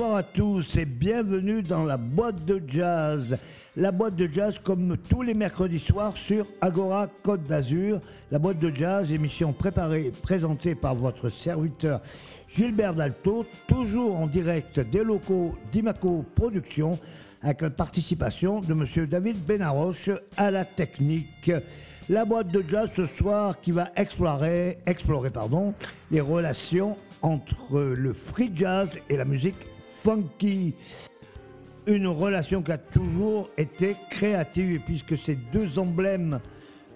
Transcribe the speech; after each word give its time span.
Bonsoir 0.00 0.16
à 0.16 0.22
tous 0.22 0.78
et 0.78 0.86
bienvenue 0.86 1.62
dans 1.62 1.84
la 1.84 1.98
boîte 1.98 2.46
de 2.46 2.62
jazz. 2.66 3.36
La 3.76 3.92
boîte 3.92 4.16
de 4.16 4.26
jazz 4.32 4.58
comme 4.58 4.96
tous 4.96 5.20
les 5.20 5.34
mercredis 5.34 5.78
soirs 5.78 6.16
sur 6.16 6.46
Agora 6.62 7.06
Côte 7.22 7.46
d'Azur. 7.46 8.00
La 8.30 8.38
boîte 8.38 8.58
de 8.58 8.74
jazz, 8.74 9.12
émission 9.12 9.52
préparée 9.52 10.10
présentée 10.22 10.74
par 10.74 10.94
votre 10.94 11.28
serviteur 11.28 12.00
Gilbert 12.48 12.94
Dalto, 12.94 13.44
toujours 13.68 14.18
en 14.18 14.26
direct 14.26 14.80
des 14.80 15.04
locaux 15.04 15.54
d'Imaco 15.70 16.24
Productions 16.34 16.98
avec 17.42 17.60
la 17.60 17.68
participation 17.68 18.62
de 18.62 18.72
monsieur 18.72 19.06
David 19.06 19.36
Benaroche 19.44 20.08
à 20.38 20.50
la 20.50 20.64
technique. 20.64 21.52
La 22.08 22.24
boîte 22.24 22.48
de 22.48 22.64
jazz 22.66 22.88
ce 22.94 23.04
soir 23.04 23.60
qui 23.60 23.72
va 23.72 23.90
explorer, 23.96 24.78
explorer 24.86 25.28
pardon, 25.28 25.74
les 26.10 26.22
relations 26.22 26.96
entre 27.20 27.80
le 27.80 28.14
free 28.14 28.50
jazz 28.54 28.98
et 29.10 29.18
la 29.18 29.26
musique 29.26 29.56
funky. 30.02 30.74
Une 31.86 32.06
relation 32.06 32.62
qui 32.62 32.72
a 32.72 32.78
toujours 32.78 33.50
été 33.58 33.96
créative 34.10 34.80
puisque 34.84 35.16
ces 35.16 35.36
deux 35.52 35.78
emblèmes 35.78 36.40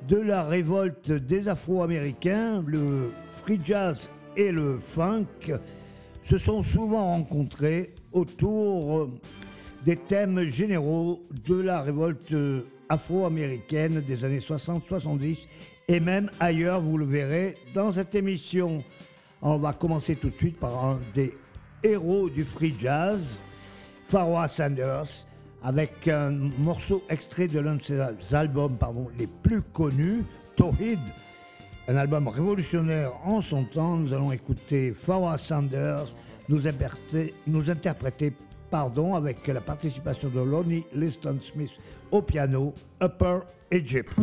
de 0.09 0.17
la 0.17 0.45
révolte 0.45 1.11
des 1.13 1.49
Afro-Américains, 1.49 2.63
le 2.67 3.11
free 3.33 3.61
jazz 3.63 4.11
et 4.37 4.53
le 4.53 4.79
funk, 4.79 5.27
se 6.23 6.39
sont 6.39 6.63
souvent 6.63 7.13
rencontrés 7.13 7.95
autour 8.13 9.11
des 9.85 9.97
thèmes 9.97 10.41
généraux 10.41 11.23
de 11.47 11.61
la 11.61 11.83
révolte 11.83 12.35
afro-américaine 12.89 14.01
des 14.01 14.25
années 14.25 14.39
60-70 14.39 15.47
et 15.89 16.01
même 16.01 16.31
ailleurs, 16.41 16.81
vous 16.81 16.97
le 16.97 17.05
verrez 17.05 17.55
dans 17.75 17.93
cette 17.93 18.15
émission. 18.15 18.79
On 19.43 19.57
va 19.57 19.75
commencer 19.75 20.17
tout 20.17 20.31
de 20.31 20.37
suite 20.37 20.59
par 20.59 20.85
un 20.85 21.01
des 21.15 21.35
héros 21.85 22.31
du 22.31 22.45
free 22.45 22.75
jazz, 22.77 23.39
Pharoah 24.07 24.49
Sanders, 24.49 25.27
avec 25.63 26.09
un 26.09 26.31
morceau 26.59 27.03
extrait 27.09 27.47
de 27.47 27.61
l'un 27.61 27.77
de 27.77 27.83
ses 27.83 28.35
albums 28.35 28.77
pardon, 28.77 29.09
les 29.19 29.27
plus 29.27 29.63
connus, 29.63 30.25
Tawhid, 30.57 30.99
un 31.87 31.97
album 31.97 32.29
révolutionnaire 32.29 33.13
en 33.25 33.41
son 33.41 33.65
temps. 33.65 33.97
Nous 33.97 34.13
allons 34.13 34.33
écouter 34.33 34.93
Pharoah 34.93 35.39
Sanders 35.39 36.07
nous 36.49 36.67
interpréter, 36.67 37.35
nous 37.47 37.71
interpréter 37.71 38.33
pardon, 38.71 39.15
avec 39.15 39.47
la 39.47 39.61
participation 39.61 40.29
de 40.29 40.41
Lonnie 40.41 40.85
Liston 40.95 41.39
Smith 41.41 41.79
au 42.11 42.23
piano, 42.23 42.75
Upper 43.03 43.41
Egypt. 43.71 44.15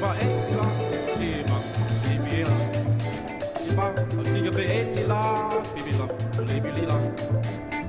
var 0.00 0.14
enkla 0.14 0.66
timer 1.16 1.60
Bibiler 2.04 2.60
Tiba 3.58 3.86
og 4.18 4.24
kigge 4.26 4.52
på 4.52 4.58
enkla 4.58 5.20
Bibiler 5.74 6.08
Bibiler 6.38 7.00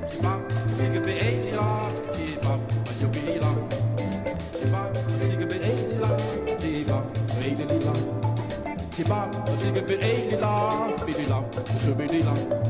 Tiba 0.10 0.34
og 0.34 0.78
kigge 0.80 1.00
på 1.00 1.10
enkla 1.10 1.68
la, 2.14 2.54
og 2.88 2.94
jubiler 3.02 3.56
Tiba 4.60 4.82
la. 4.82 5.20
kigge 5.30 5.46
på 5.46 5.58
enkla 5.72 6.10
Tiba 6.60 6.98
og 6.98 7.44
enkla 7.44 7.96
Tiba 8.92 9.20
og 9.48 9.58
kigge 9.62 9.82
la, 9.82 9.96
enkla 10.12 10.54
Bibiler 11.06 11.44
Bibiler 11.98 12.65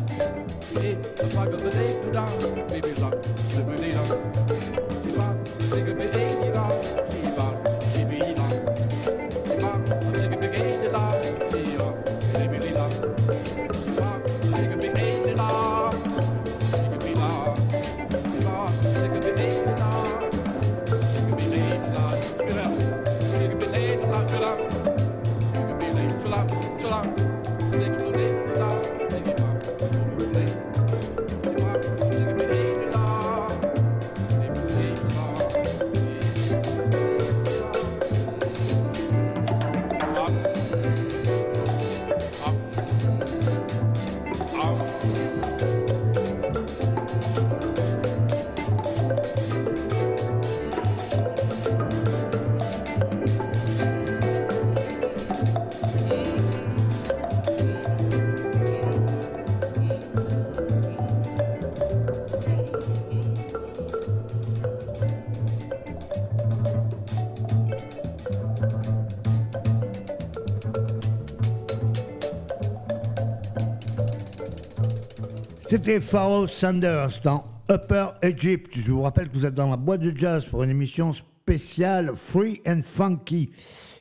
C'était 75.85 76.01
Pharaoh 76.01 76.47
Sanders 76.47 77.21
dans 77.23 77.45
Upper 77.69 78.07
Egypt. 78.23 78.71
Je 78.75 78.91
vous 78.91 79.03
rappelle 79.03 79.29
que 79.29 79.35
vous 79.35 79.45
êtes 79.45 79.53
dans 79.53 79.69
la 79.69 79.77
boîte 79.77 80.01
de 80.01 80.17
jazz 80.17 80.43
pour 80.43 80.63
une 80.63 80.71
émission 80.71 81.13
spéciale 81.13 82.13
Free 82.15 82.59
and 82.67 82.81
Funky. 82.83 83.51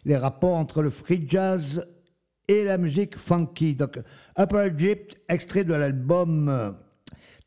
Les 0.06 0.16
rapports 0.16 0.56
entre 0.56 0.80
le 0.80 0.88
free 0.88 1.22
jazz 1.28 1.86
et 2.48 2.64
la 2.64 2.78
musique 2.78 3.18
funky. 3.18 3.74
Donc, 3.74 4.00
Upper 4.38 4.68
Egypt, 4.68 5.20
extrait 5.28 5.64
de 5.64 5.74
l'album 5.74 6.48
euh, 6.48 6.70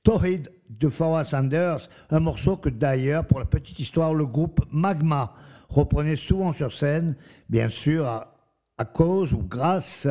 Tawhid 0.04 0.52
de 0.70 0.88
Pharaoh 0.88 1.24
Sanders, 1.24 1.90
un 2.12 2.20
morceau 2.20 2.58
que 2.58 2.70
d'ailleurs, 2.70 3.26
pour 3.26 3.40
la 3.40 3.46
petite 3.46 3.80
histoire, 3.80 4.14
le 4.14 4.28
groupe 4.28 4.64
Magma 4.72 5.34
reprenait 5.68 6.16
souvent 6.16 6.54
sur 6.54 6.72
scène, 6.72 7.16
bien 7.50 7.70
sûr, 7.70 8.06
à 8.06 8.86
cause 8.86 9.34
ou 9.34 9.42
grâce 9.42 10.08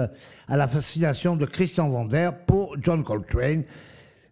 à 0.49 0.57
la 0.57 0.67
fascination 0.67 1.37
de 1.37 1.47
Christian 1.47 1.89
Vander 1.89 2.31
pour 2.49 2.75
John 2.81 3.05
Coltrane, 3.05 3.63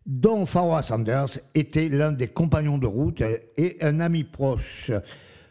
dont 0.06 0.44
Pharaoh 0.46 0.82
Sanders 0.82 1.38
était 1.54 1.88
l'un 1.88 2.12
des 2.12 2.28
compagnons 2.28 2.78
de 2.78 2.86
route 2.86 3.22
et 3.56 3.78
un 3.80 4.00
ami 4.00 4.24
proche. 4.24 4.90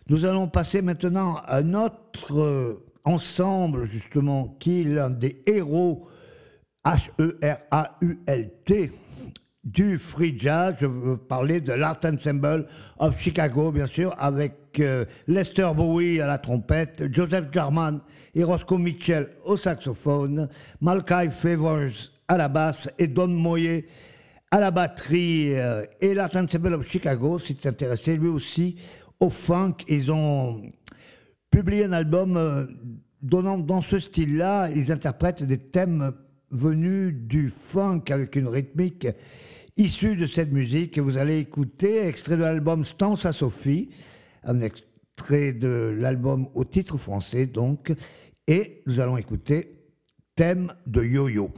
Nous 0.10 0.26
allons 0.26 0.48
passer 0.48 0.82
maintenant 0.82 1.36
à 1.46 1.58
un 1.58 1.74
autre 1.74 2.38
euh, 2.38 2.86
ensemble, 3.06 3.86
justement, 3.86 4.56
qui 4.60 4.82
est 4.82 4.86
l'un 4.86 5.10
des 5.10 5.42
héros 5.46 6.08
H-E-R-A-U-L-T 6.86 7.32
du 9.64 9.98
free 9.98 10.38
jazz. 10.38 10.76
Je 10.82 10.88
veux 10.88 11.16
parler 11.18 11.62
de 11.62 11.72
l'Art 11.72 12.00
Ensemble 12.04 12.66
of 13.00 13.18
Chicago, 13.18 13.72
bien 13.72 13.88
sûr, 13.88 14.14
avec 14.20 14.80
euh, 14.80 15.06
Lester 15.28 15.70
Bowie 15.74 16.20
à 16.20 16.28
la 16.28 16.38
trompette, 16.38 17.06
Joseph 17.12 17.48
Jarman 17.52 18.02
et 18.36 18.44
Roscoe 18.44 18.78
Mitchell 18.78 19.30
au 19.46 19.56
saxophone, 19.56 20.50
Malachi 20.82 21.30
Favors 21.30 22.12
à 22.28 22.38
la 22.38 22.50
basse 22.50 22.90
et 23.00 23.08
Don 23.08 23.30
Moyer 23.30 23.88
à 24.54 24.60
la 24.60 24.70
batterie 24.70 25.56
euh, 25.56 25.84
et 26.00 26.14
l'Art 26.14 26.30
Ensemble 26.36 26.76
of 26.76 26.88
Chicago 26.88 27.40
s'est 27.40 27.68
intéressé 27.68 28.16
lui 28.16 28.28
aussi 28.28 28.76
au 29.20 29.32
funk. 29.32 29.78
Ils 29.88 30.12
ont 30.12 30.62
publié 31.50 31.86
un 31.86 31.92
album 31.92 32.38
euh, 32.38 32.68
donnant 33.24 33.58
dans 33.58 33.82
ce 33.82 33.98
style-là, 33.98 34.70
ils 34.70 34.92
interprètent 34.92 35.42
des 35.42 35.58
thèmes 35.58 36.12
venus 36.52 37.16
du 37.16 37.50
funk 37.50 38.04
avec 38.12 38.36
une 38.36 38.48
rythmique 38.48 39.08
issue 39.76 40.16
de 40.16 40.28
cette 40.28 40.52
musique 40.52 40.94
que 40.94 41.02
vous 41.02 41.18
allez 41.18 41.40
écouter, 41.40 42.06
extrait 42.06 42.38
de 42.38 42.44
l'album 42.44 42.86
Stance 42.86 43.26
à 43.26 43.32
Sophie, 43.32 43.90
un 44.44 44.62
extrait 44.62 45.54
de 45.54 45.96
l'album 45.98 46.48
au 46.54 46.64
titre 46.64 46.98
français 46.98 47.48
donc, 47.48 47.92
et 48.46 48.84
nous 48.86 49.00
allons 49.00 49.18
écouter 49.18 49.90
thème 50.36 50.76
de 50.86 51.04
yo-yo. 51.04 51.50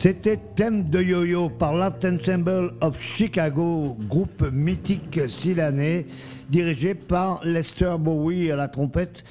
C'était 0.00 0.38
Thème 0.54 0.88
de 0.90 1.02
Yo-Yo 1.02 1.48
par 1.50 1.74
l'Art 1.74 1.98
Ensemble 2.04 2.72
of 2.80 3.02
Chicago, 3.02 3.96
groupe 4.08 4.48
mythique 4.52 5.28
silanais, 5.28 6.06
dirigé 6.48 6.94
par 6.94 7.44
Lester 7.44 7.96
Bowie 7.98 8.52
à 8.52 8.54
la 8.54 8.68
trompette. 8.68 9.24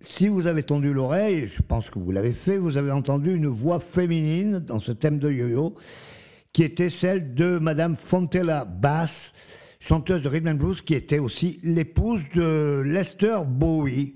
Si 0.00 0.26
vous 0.26 0.48
avez 0.48 0.64
tendu 0.64 0.92
l'oreille, 0.92 1.46
je 1.46 1.62
pense 1.62 1.88
que 1.88 2.00
vous 2.00 2.10
l'avez 2.10 2.32
fait, 2.32 2.58
vous 2.58 2.76
avez 2.76 2.90
entendu 2.90 3.32
une 3.32 3.46
voix 3.46 3.78
féminine 3.78 4.58
dans 4.58 4.80
ce 4.80 4.90
thème 4.90 5.20
de 5.20 5.30
Yo-Yo, 5.30 5.76
qui 6.52 6.64
était 6.64 6.90
celle 6.90 7.34
de 7.34 7.58
Madame 7.58 7.94
Fontella 7.94 8.64
Bass, 8.64 9.34
chanteuse 9.78 10.20
de 10.20 10.28
rhythm 10.28 10.48
and 10.48 10.54
blues, 10.54 10.82
qui 10.82 10.94
était 10.94 11.20
aussi 11.20 11.60
l'épouse 11.62 12.24
de 12.34 12.82
Lester 12.84 13.38
Bowie 13.46 14.14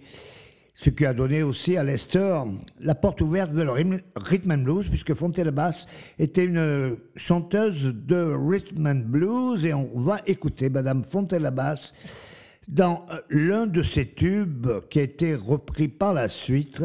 ce 0.74 0.90
qui 0.90 1.04
a 1.06 1.12
donné 1.12 1.42
aussi 1.42 1.76
à 1.76 1.84
Lester 1.84 2.42
la 2.80 2.94
porte 2.94 3.20
ouverte 3.20 3.52
vers 3.52 3.64
le 3.64 4.00
rhythm 4.16 4.50
and 4.50 4.58
blues, 4.58 4.88
puisque 4.88 5.14
Fontella 5.14 5.50
Bass 5.50 5.86
était 6.18 6.44
une 6.44 6.96
chanteuse 7.16 7.94
de 7.94 8.34
rhythm 8.34 8.86
and 8.86 9.02
blues, 9.06 9.64
et 9.64 9.74
on 9.74 9.90
va 9.94 10.20
écouter 10.26 10.70
Madame 10.70 11.04
Fontella 11.04 11.50
Bass 11.50 11.92
dans 12.68 13.04
euh, 13.10 13.18
l'un 13.30 13.66
de 13.66 13.82
ses 13.82 14.06
tubes 14.06 14.68
qui 14.88 15.00
a 15.00 15.02
été 15.02 15.34
repris 15.34 15.88
par 15.88 16.12
la 16.12 16.28
suite. 16.28 16.82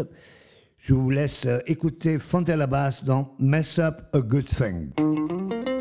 Je 0.77 0.93
vous 0.93 1.09
laisse 1.09 1.45
euh, 1.45 1.59
écouter 1.67 2.19
Fontella 2.19 2.67
Bass 2.67 3.03
dans 3.03 3.35
Mess 3.39 3.79
Up 3.79 4.01
a 4.13 4.19
Good 4.19 4.45
Thing. 4.45 5.74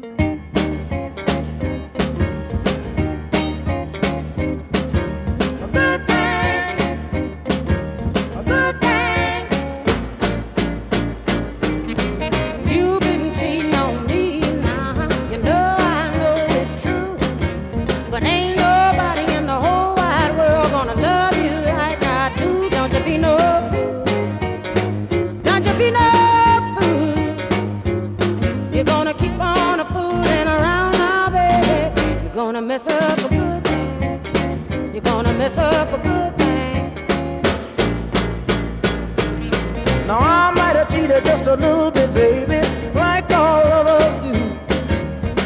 a 41.54 41.56
little 41.56 41.90
bit, 41.90 42.12
baby, 42.12 42.66
like 42.94 43.30
all 43.30 43.62
of 43.62 43.86
us 43.86 44.14
do. 44.24 44.32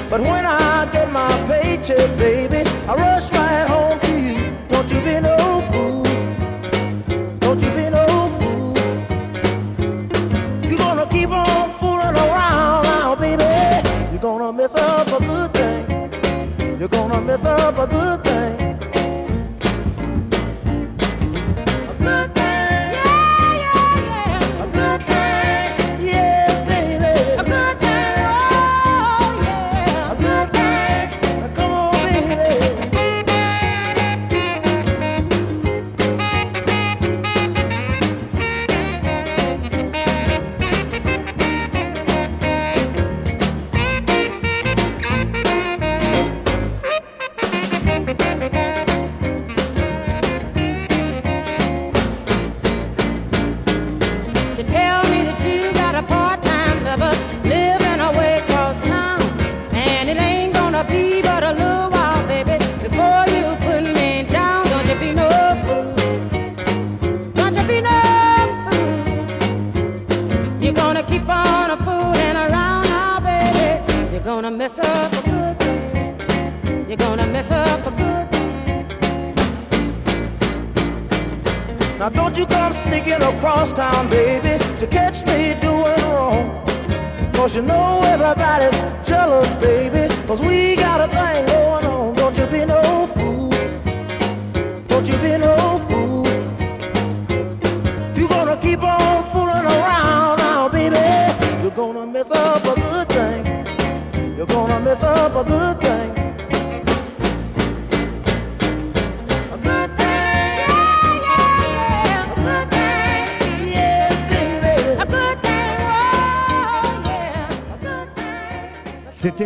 But 0.08 0.20
when 0.22 0.44
I 0.46 0.88
get 0.90 1.12
my 1.12 1.28
paycheck, 1.46 2.16
baby, 2.16 2.68
I 2.88 2.94
rush 2.94 3.30
right 3.32 3.68
home 3.68 3.98
to 4.00 4.12
you. 4.18 4.56
Don't 4.70 4.88
you 4.90 5.00
be 5.00 5.20
no 5.20 5.36
fool. 5.70 6.04
Don't 7.40 7.60
you 7.60 7.70
be 7.76 7.90
no 7.90 8.06
fool. 8.38 8.74
You're 10.68 10.78
gonna 10.78 11.06
keep 11.10 11.30
on 11.30 11.70
fooling 11.78 12.16
around 12.24 12.84
now, 12.84 13.14
baby. 13.14 13.44
You're 14.10 14.22
gonna 14.22 14.52
mess 14.52 14.74
up 14.76 15.08
a 15.08 15.18
good 15.22 15.52
thing. 15.52 16.78
You're 16.78 16.88
gonna 16.88 17.20
mess 17.20 17.44
up 17.44 17.76
a 17.78 17.86
good 17.86 18.17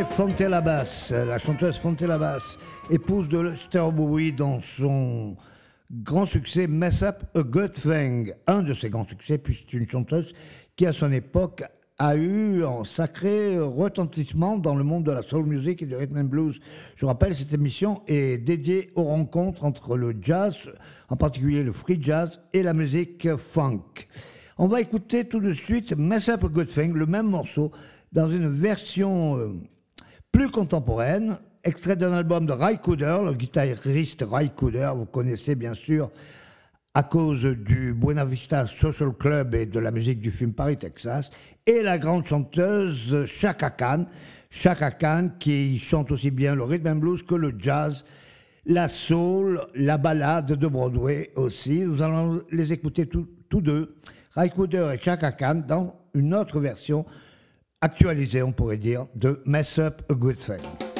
Fontella 0.04 0.60
Bass, 0.60 1.10
la 1.10 1.38
chanteuse 1.38 1.78
Fontella 1.78 2.18
Bass, 2.18 2.58
épouse 2.90 3.28
de 3.28 3.38
Lester 3.38 3.84
Bowie 3.92 4.32
dans 4.32 4.60
son 4.60 5.36
grand 5.90 6.26
succès 6.26 6.66
Mess 6.66 7.02
Up 7.02 7.24
a 7.34 7.42
Good 7.42 7.72
Thing, 7.72 8.34
un 8.46 8.62
de 8.62 8.74
ses 8.74 8.90
grands 8.90 9.06
succès, 9.06 9.38
puisque 9.38 9.70
c'est 9.70 9.76
une 9.78 9.88
chanteuse 9.88 10.32
qui 10.76 10.86
à 10.86 10.92
son 10.92 11.10
époque 11.12 11.64
a 12.04 12.16
eu 12.16 12.64
un 12.64 12.82
sacré 12.82 13.60
retentissement 13.60 14.58
dans 14.58 14.74
le 14.74 14.82
monde 14.82 15.04
de 15.04 15.12
la 15.12 15.22
soul 15.22 15.46
music 15.46 15.82
et 15.82 15.86
du 15.86 15.94
rhythm 15.94 16.18
and 16.18 16.24
blues. 16.24 16.58
Je 16.96 17.06
rappelle, 17.06 17.32
cette 17.32 17.54
émission 17.54 18.02
est 18.08 18.38
dédiée 18.38 18.90
aux 18.96 19.04
rencontres 19.04 19.64
entre 19.64 19.96
le 19.96 20.12
jazz, 20.20 20.56
en 21.10 21.16
particulier 21.16 21.62
le 21.62 21.70
free 21.70 22.02
jazz, 22.02 22.40
et 22.52 22.64
la 22.64 22.72
musique 22.72 23.36
funk. 23.36 23.84
On 24.58 24.66
va 24.66 24.80
écouter 24.80 25.26
tout 25.26 25.38
de 25.38 25.52
suite 25.52 25.96
Mess 25.96 26.28
Up 26.28 26.42
Good 26.42 26.70
le 26.76 27.06
même 27.06 27.28
morceau, 27.28 27.70
dans 28.10 28.28
une 28.28 28.48
version 28.48 29.38
euh, 29.38 29.52
plus 30.32 30.50
contemporaine, 30.50 31.38
extrait 31.62 31.94
d'un 31.94 32.12
album 32.12 32.46
de 32.46 32.52
Ray 32.52 32.78
Cooder, 32.78 33.18
le 33.24 33.34
guitariste 33.34 34.24
Ray 34.28 34.50
Cooder, 34.50 34.90
vous 34.96 35.06
connaissez 35.06 35.54
bien 35.54 35.74
sûr 35.74 36.10
à 36.94 37.02
cause 37.02 37.44
du 37.44 37.94
Buena 37.94 38.24
Vista 38.24 38.66
Social 38.66 39.12
Club 39.18 39.54
et 39.54 39.66
de 39.66 39.80
la 39.80 39.90
musique 39.90 40.20
du 40.20 40.30
film 40.30 40.52
Paris, 40.52 40.76
Texas, 40.76 41.30
et 41.66 41.82
la 41.82 41.98
grande 41.98 42.26
chanteuse 42.26 43.24
Chaka 43.24 43.70
Khan, 43.70 44.04
Chaka 44.50 44.90
Khan 44.90 45.30
qui 45.38 45.78
chante 45.78 46.12
aussi 46.12 46.30
bien 46.30 46.54
le 46.54 46.64
rhythm 46.64 46.88
and 46.88 46.96
blues 46.96 47.22
que 47.22 47.34
le 47.34 47.54
jazz, 47.58 48.04
la 48.66 48.88
soul, 48.88 49.60
la 49.74 49.96
ballade 49.96 50.52
de 50.52 50.66
Broadway 50.66 51.30
aussi. 51.34 51.80
Nous 51.80 52.02
allons 52.02 52.42
les 52.50 52.72
écouter 52.72 53.06
tous 53.06 53.60
deux, 53.60 53.96
Ray 54.32 54.50
Cooder 54.50 54.90
et 54.94 54.98
Chaka 54.98 55.32
Khan, 55.32 55.62
dans 55.66 55.96
une 56.14 56.34
autre 56.34 56.60
version 56.60 57.06
actualisé, 57.80 58.42
on 58.42 58.52
pourrait 58.52 58.76
dire, 58.76 59.06
de 59.14 59.42
Mess 59.46 59.78
Up 59.78 60.02
a 60.10 60.14
Good 60.14 60.36
Thing. 60.36 60.91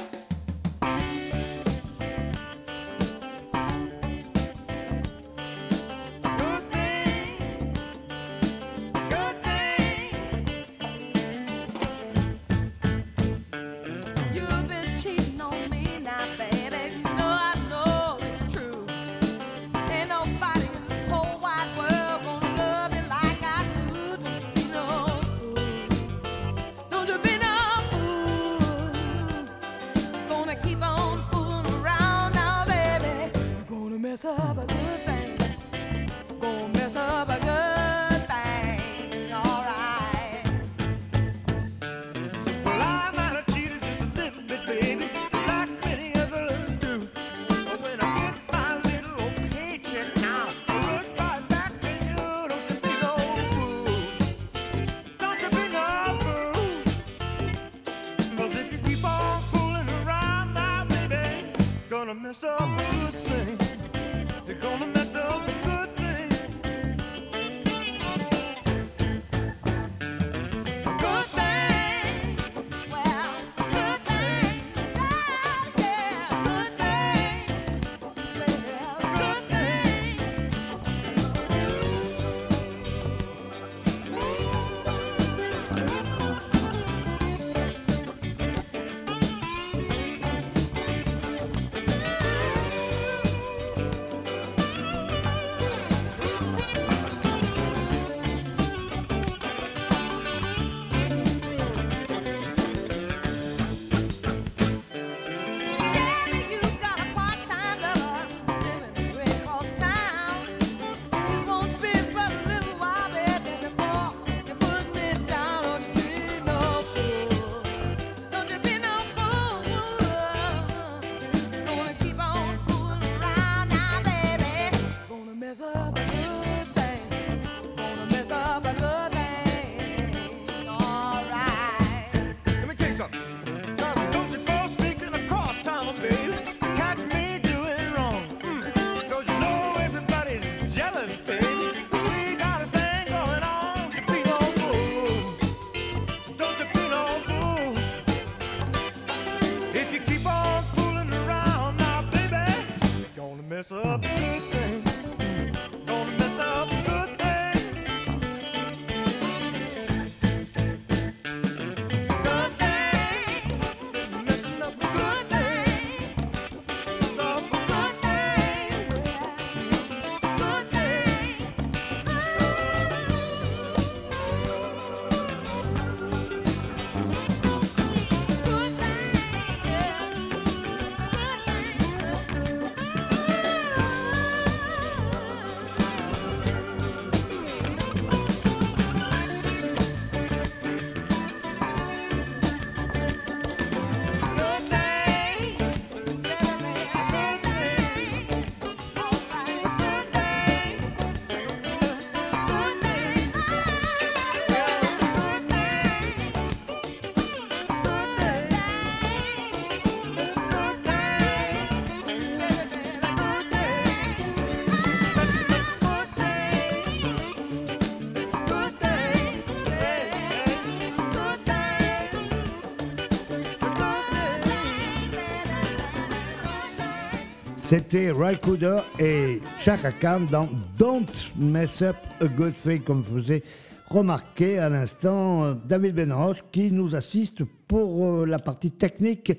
C'était 227.73 228.11
Ray 228.11 228.37
Cooder 228.37 228.77
et 228.99 229.41
Chaka 229.59 229.93
Khan 229.93 230.21
dans 230.31 230.47
Don't 230.79 231.07
Mess 231.39 231.81
Up 231.81 231.97
a 232.21 232.27
Good 232.27 232.53
Thing, 232.55 232.83
comme 232.83 233.03
faisait 233.03 233.43
remarquer 233.89 234.59
à 234.59 234.69
l'instant 234.69 235.43
euh, 235.43 235.55
David 235.55 235.95
Benroche 235.95 236.45
qui 236.53 236.71
nous 236.71 236.95
assiste 236.95 237.45
pour 237.69 238.05
euh, 238.05 238.27
la 238.27 238.39
partie 238.39 238.73
technique 238.73 239.33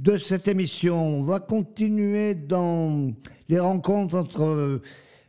de 0.00 0.16
cette 0.16 0.48
émission. 0.48 1.00
On 1.00 1.22
va 1.22 1.38
continuer 1.38 2.34
dans 2.34 3.12
les 3.48 3.60
rencontres 3.60 4.16
entre 4.16 4.42
euh, 4.42 4.82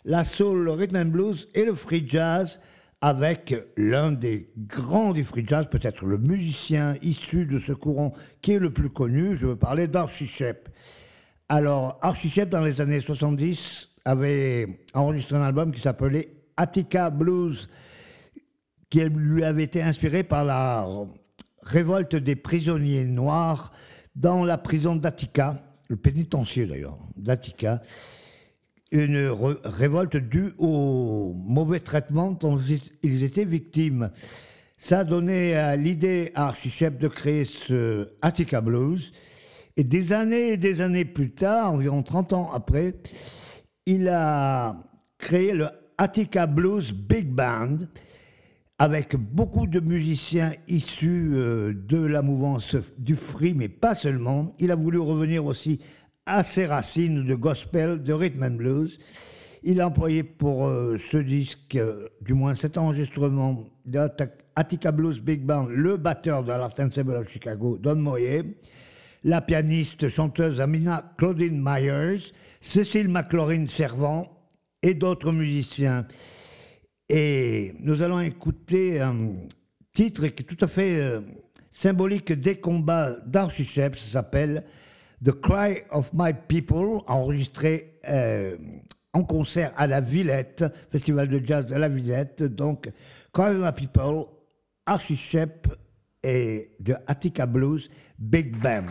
la 0.03 0.23
soul, 0.23 0.63
le 0.63 0.71
rhythm 0.71 0.95
and 0.95 1.11
blues 1.11 1.47
et 1.53 1.63
le 1.63 1.75
free 1.75 2.05
jazz 2.07 2.59
avec 3.01 3.53
l'un 3.77 4.11
des 4.11 4.49
grands 4.57 5.13
du 5.13 5.23
free 5.23 5.45
jazz, 5.45 5.67
peut-être 5.69 6.07
le 6.07 6.17
musicien 6.17 6.95
issu 7.03 7.45
de 7.45 7.59
ce 7.59 7.73
courant 7.73 8.13
qui 8.41 8.53
est 8.53 8.59
le 8.59 8.73
plus 8.73 8.89
connu. 8.89 9.35
Je 9.35 9.45
veux 9.45 9.55
parler 9.55 9.87
d'Archie 9.87 10.25
Shepp. 10.25 10.69
Alors, 11.49 11.97
Archie 12.01 12.45
dans 12.45 12.59
les 12.59 12.81
années 12.81 12.99
70, 12.99 13.89
avait 14.03 14.81
enregistré 14.93 15.37
un 15.37 15.43
album 15.43 15.71
qui 15.71 15.79
s'appelait 15.79 16.33
Attica 16.57 17.09
Blues, 17.09 17.69
qui 18.89 18.99
lui 18.99 19.45
avait 19.45 19.63
été 19.63 19.81
inspiré 19.81 20.23
par 20.23 20.43
la 20.43 20.85
révolte 21.61 22.17
des 22.17 22.35
prisonniers 22.35 23.05
noirs 23.05 23.71
dans 24.15 24.43
la 24.43 24.57
prison 24.57 24.97
d'Attica, 24.97 25.63
le 25.87 25.95
pénitencier 25.95 26.65
d'ailleurs, 26.65 26.97
d'Attica. 27.15 27.81
Une 28.91 29.29
révolte 29.63 30.17
due 30.17 30.53
au 30.57 31.33
mauvais 31.33 31.79
traitement 31.79 32.31
dont 32.31 32.57
ils 33.03 33.23
étaient 33.23 33.45
victimes. 33.45 34.11
Ça 34.77 34.99
a 34.99 35.03
donné 35.05 35.75
l'idée 35.77 36.31
à 36.35 36.47
Archichep 36.47 36.97
de 36.97 37.07
créer 37.07 37.45
ce 37.45 38.09
Attica 38.21 38.59
Blues 38.59 39.13
et 39.77 39.83
des 39.83 40.11
années 40.11 40.53
et 40.53 40.57
des 40.57 40.81
années 40.81 41.05
plus 41.05 41.31
tard, 41.31 41.71
environ 41.71 42.01
30 42.01 42.33
ans 42.33 42.51
après, 42.51 42.95
il 43.85 44.09
a 44.09 44.75
créé 45.19 45.53
le 45.53 45.67
Attica 45.99 46.47
Blues 46.47 46.93
Big 46.93 47.27
Band 47.27 47.77
avec 48.79 49.15
beaucoup 49.15 49.65
de 49.65 49.79
musiciens 49.79 50.53
issus 50.67 51.31
euh, 51.33 51.73
de 51.73 51.97
la 51.97 52.21
mouvance 52.21 52.75
du 52.97 53.15
free, 53.15 53.53
mais 53.53 53.69
pas 53.69 53.95
seulement. 53.95 54.55
Il 54.59 54.71
a 54.71 54.75
voulu 54.75 54.99
revenir 54.99 55.45
aussi 55.45 55.79
à 56.25 56.43
ses 56.43 56.65
racines 56.65 57.25
de 57.25 57.35
gospel, 57.35 58.03
de 58.03 58.13
rhythm 58.13 58.43
and 58.43 58.51
blues. 58.51 58.99
Il 59.63 59.81
a 59.81 59.87
employé 59.87 60.23
pour 60.23 60.67
euh, 60.67 60.97
ce 60.97 61.17
disque, 61.17 61.75
euh, 61.75 62.07
du 62.21 62.33
moins 62.33 62.53
cet 62.53 62.77
enregistrement 62.77 63.65
de 63.85 63.99
Attica 64.55 64.91
Blues 64.91 65.21
Big 65.21 65.41
Band, 65.41 65.67
le 65.69 65.97
batteur 65.97 66.43
de 66.43 66.49
l'Art 66.49 66.73
Ensemble 66.79 67.15
of 67.15 67.29
Chicago, 67.29 67.77
Don 67.79 67.95
Moyer 67.95 68.43
la 69.27 69.41
pianiste 69.41 70.07
chanteuse 70.07 70.61
Amina 70.61 71.13
Claudine 71.17 71.61
Myers, 71.61 72.31
Cécile 72.61 73.09
McLaurin 73.09 73.67
Servant 73.67 74.47
et 74.81 74.93
d'autres 74.93 75.33
musiciens. 75.33 76.07
Et 77.09 77.73
nous 77.81 78.03
allons 78.03 78.21
écouter 78.21 79.01
un 79.01 79.33
titre 79.91 80.27
qui 80.27 80.43
est 80.43 80.45
tout 80.45 80.63
à 80.63 80.67
fait 80.67 81.01
euh, 81.01 81.19
symbolique 81.69 82.31
des 82.31 82.61
combats 82.61 83.17
d'Archichep, 83.25 83.97
ça 83.97 84.13
s'appelle 84.13 84.63
The 85.21 85.33
Cry 85.33 85.81
of 85.91 86.11
My 86.13 86.31
People, 86.47 87.01
enregistré 87.07 87.99
euh, 88.07 88.55
en 89.11 89.25
concert 89.25 89.73
à 89.75 89.87
la 89.87 89.99
Villette, 89.99 90.63
Festival 90.89 91.27
de 91.27 91.45
jazz 91.45 91.65
de 91.65 91.75
la 91.75 91.89
Villette. 91.89 92.43
Donc, 92.43 92.89
Cry 93.33 93.47
of 93.47 93.57
My 93.57 93.73
People, 93.73 94.27
Archichep 94.85 95.67
et 96.27 96.75
de 96.79 96.93
Attica 97.07 97.45
Blues 97.45 97.89
Big 98.19 98.57
Band. 98.57 98.85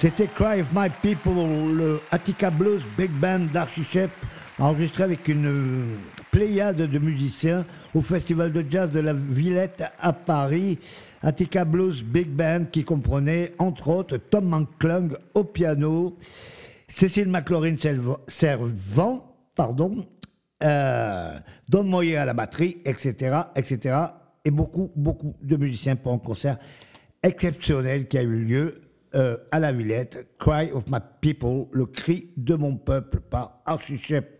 C'était 0.00 0.28
Cry 0.28 0.62
of 0.62 0.70
My 0.74 0.88
People, 1.02 1.74
le 1.76 2.00
Attica 2.10 2.50
Blues 2.50 2.82
Big 2.96 3.10
Band 3.10 3.40
d'Archie 3.52 3.84
Shep, 3.84 4.10
enregistré 4.58 5.02
avec 5.02 5.28
une 5.28 5.98
pléiade 6.30 6.78
de 6.78 6.98
musiciens 6.98 7.66
au 7.92 8.00
Festival 8.00 8.50
de 8.50 8.64
Jazz 8.66 8.90
de 8.90 9.00
la 9.00 9.12
Villette 9.12 9.84
à 10.00 10.14
Paris. 10.14 10.78
Attica 11.20 11.66
Blues 11.66 12.02
Big 12.02 12.28
Band 12.28 12.64
qui 12.72 12.82
comprenait 12.82 13.52
entre 13.58 13.88
autres 13.88 14.16
Tom 14.16 14.48
McClung 14.48 15.18
au 15.34 15.44
piano, 15.44 16.16
Cécile 16.88 17.28
McLaurin 17.28 17.74
Servant, 18.26 19.36
pardon, 19.54 20.06
euh, 20.62 21.38
Don 21.68 21.84
Moyer 21.84 22.16
à 22.16 22.24
la 22.24 22.32
batterie, 22.32 22.78
etc., 22.86 23.36
etc., 23.54 23.98
et 24.46 24.50
beaucoup, 24.50 24.90
beaucoup 24.96 25.36
de 25.42 25.56
musiciens 25.58 25.96
pour 25.96 26.14
un 26.14 26.18
concert 26.18 26.56
exceptionnel 27.22 28.08
qui 28.08 28.16
a 28.16 28.22
eu 28.22 28.44
lieu 28.44 28.89
euh, 29.14 29.36
à 29.50 29.58
la 29.58 29.72
Villette, 29.72 30.26
Cry 30.38 30.70
of 30.72 30.84
My 30.88 30.98
People, 31.20 31.66
le 31.72 31.86
cri 31.86 32.30
de 32.36 32.54
mon 32.54 32.76
peuple 32.76 33.20
par 33.20 33.60
Archichep. 33.66 34.38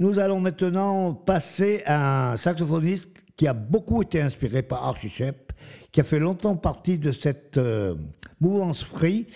Nous 0.00 0.18
allons 0.18 0.40
maintenant 0.40 1.14
passer 1.14 1.82
à 1.86 2.32
un 2.32 2.36
saxophoniste 2.36 3.24
qui 3.36 3.46
a 3.46 3.52
beaucoup 3.52 4.02
été 4.02 4.20
inspiré 4.20 4.62
par 4.62 4.84
Archichep, 4.84 5.52
qui 5.92 6.00
a 6.00 6.04
fait 6.04 6.18
longtemps 6.18 6.56
partie 6.56 6.98
de 6.98 7.12
cette 7.12 7.58
euh, 7.58 7.94
mouvance 8.40 8.82
free, 8.82 9.26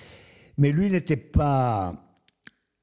mais 0.56 0.72
lui 0.72 0.90
n'était 0.90 1.16
pas 1.16 1.94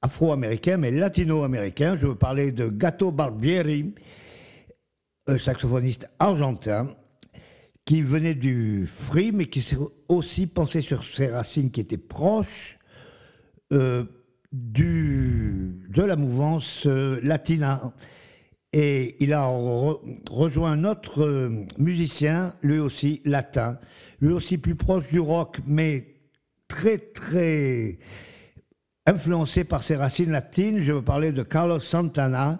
afro-américain, 0.01 0.77
mais 0.77 0.91
latino-américain. 0.91 1.95
Je 1.95 2.07
veux 2.07 2.15
parler 2.15 2.51
de 2.51 2.69
Gato 2.69 3.11
Barbieri, 3.11 3.93
un 5.27 5.37
saxophoniste 5.37 6.07
argentin 6.19 6.95
qui 7.85 8.01
venait 8.01 8.35
du 8.35 8.87
free, 8.87 9.31
mais 9.31 9.45
qui 9.45 9.61
s'est 9.61 9.77
aussi 10.09 10.47
pensé 10.47 10.81
sur 10.81 11.03
ses 11.03 11.27
racines 11.27 11.69
qui 11.69 11.81
étaient 11.81 11.97
proches 11.97 12.79
euh, 13.71 14.05
du, 14.51 15.85
de 15.89 16.01
la 16.01 16.15
mouvance 16.15 16.87
euh, 16.87 17.19
latina. 17.21 17.93
Et 18.73 19.23
il 19.23 19.33
a 19.33 19.45
rejoint 19.45 20.71
un 20.71 20.83
autre 20.83 21.23
euh, 21.23 21.65
musicien, 21.77 22.55
lui 22.61 22.79
aussi 22.79 23.21
latin, 23.23 23.77
lui 24.19 24.33
aussi 24.33 24.57
plus 24.57 24.75
proche 24.75 25.09
du 25.11 25.19
rock, 25.19 25.59
mais 25.65 26.15
très 26.67 26.97
très 26.97 27.99
influencé 29.05 29.63
par 29.63 29.83
ses 29.83 29.95
racines 29.95 30.31
latines. 30.31 30.79
Je 30.79 30.91
veux 30.91 31.03
parler 31.03 31.31
de 31.31 31.43
Carlos 31.43 31.79
Santana. 31.79 32.59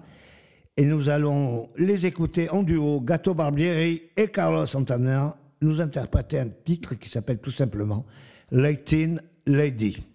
Et 0.78 0.84
nous 0.84 1.08
allons 1.08 1.70
les 1.78 2.06
écouter 2.06 2.50
en 2.50 2.62
duo, 2.62 3.00
Gato 3.00 3.34
Barbieri 3.34 4.04
et 4.18 4.28
Carlos 4.28 4.66
Santana, 4.66 5.38
nous 5.62 5.80
interpréter 5.80 6.38
un 6.38 6.50
titre 6.50 6.96
qui 6.96 7.08
s'appelle 7.08 7.40
tout 7.40 7.52
simplement 7.52 8.06
Latin 8.52 9.16
Lady. 9.46 10.06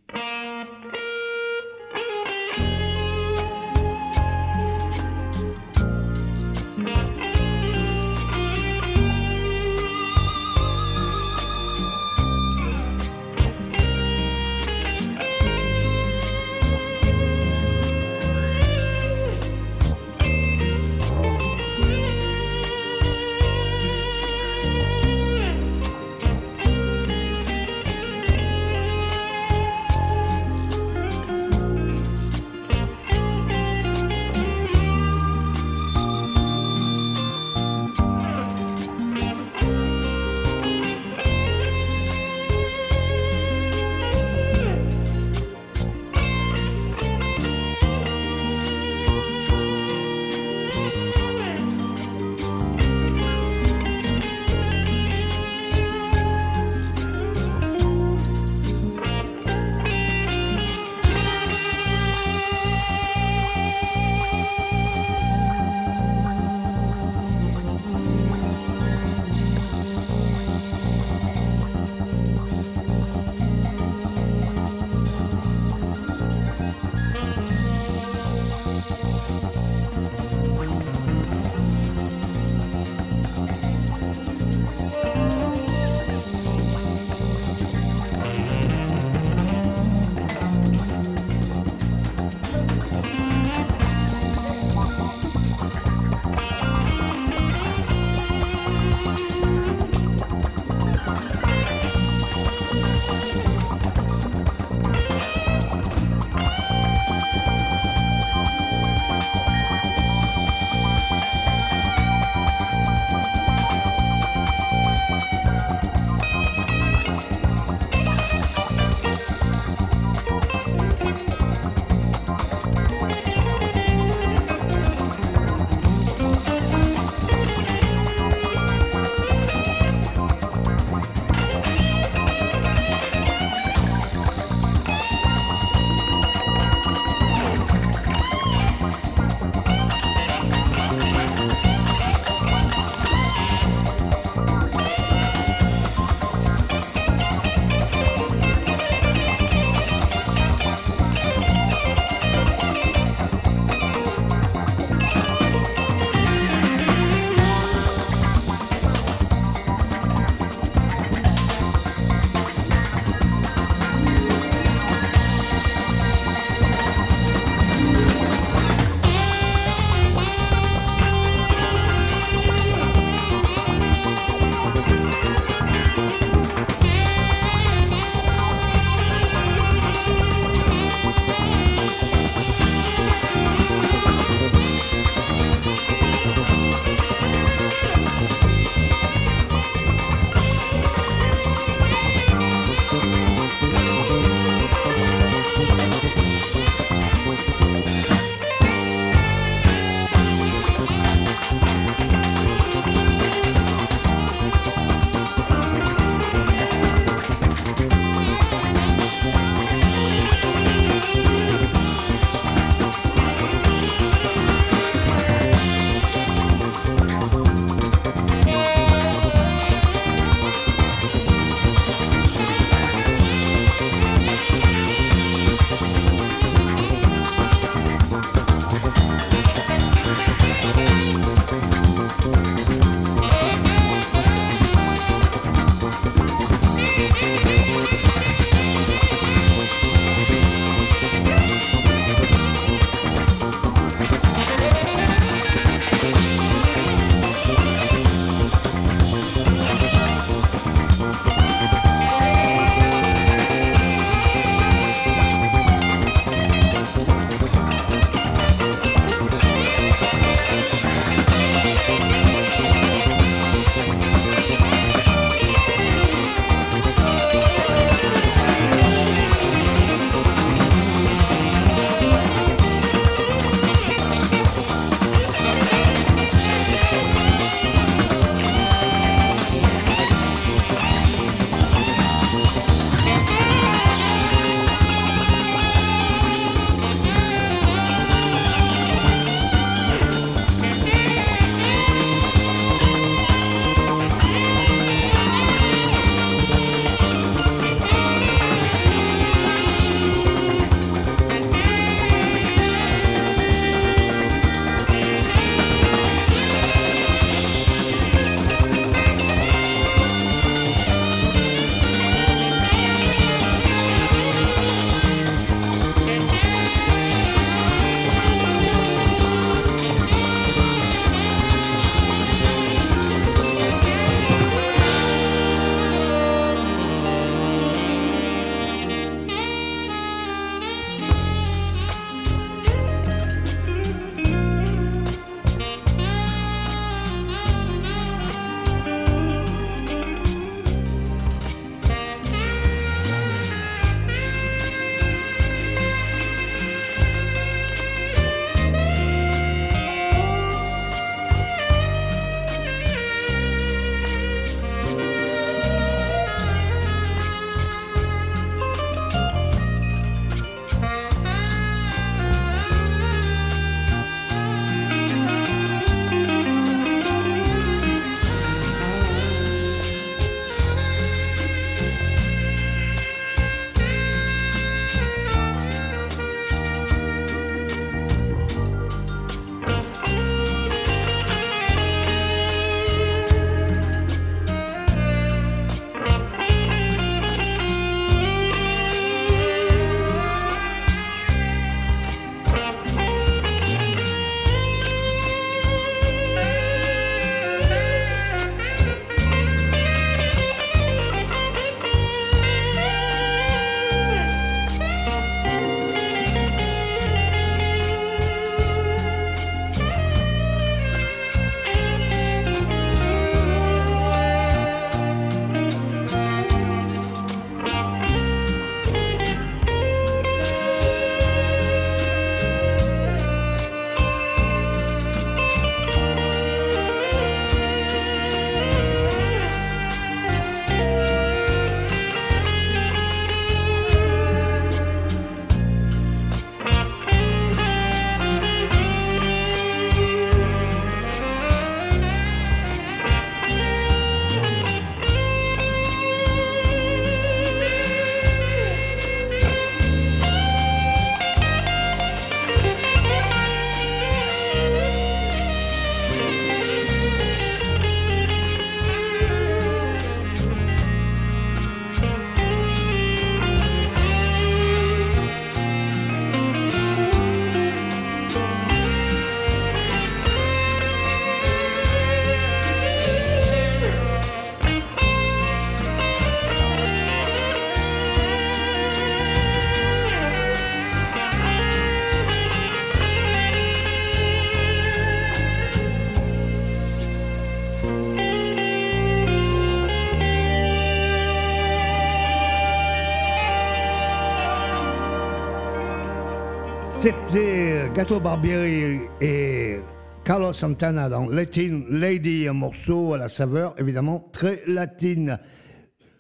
Gato 497.94 498.20
Barbieri 498.20 499.00
et 499.20 499.80
Carlos 500.24 500.52
Santana 500.52 501.08
dans 501.08 501.28
Latin 501.28 501.82
Lady, 501.90 502.46
un 502.46 502.52
morceau 502.52 503.14
à 503.14 503.18
la 503.18 503.28
saveur 503.28 503.74
évidemment 503.78 504.28
très 504.32 504.62
latine. 504.68 505.38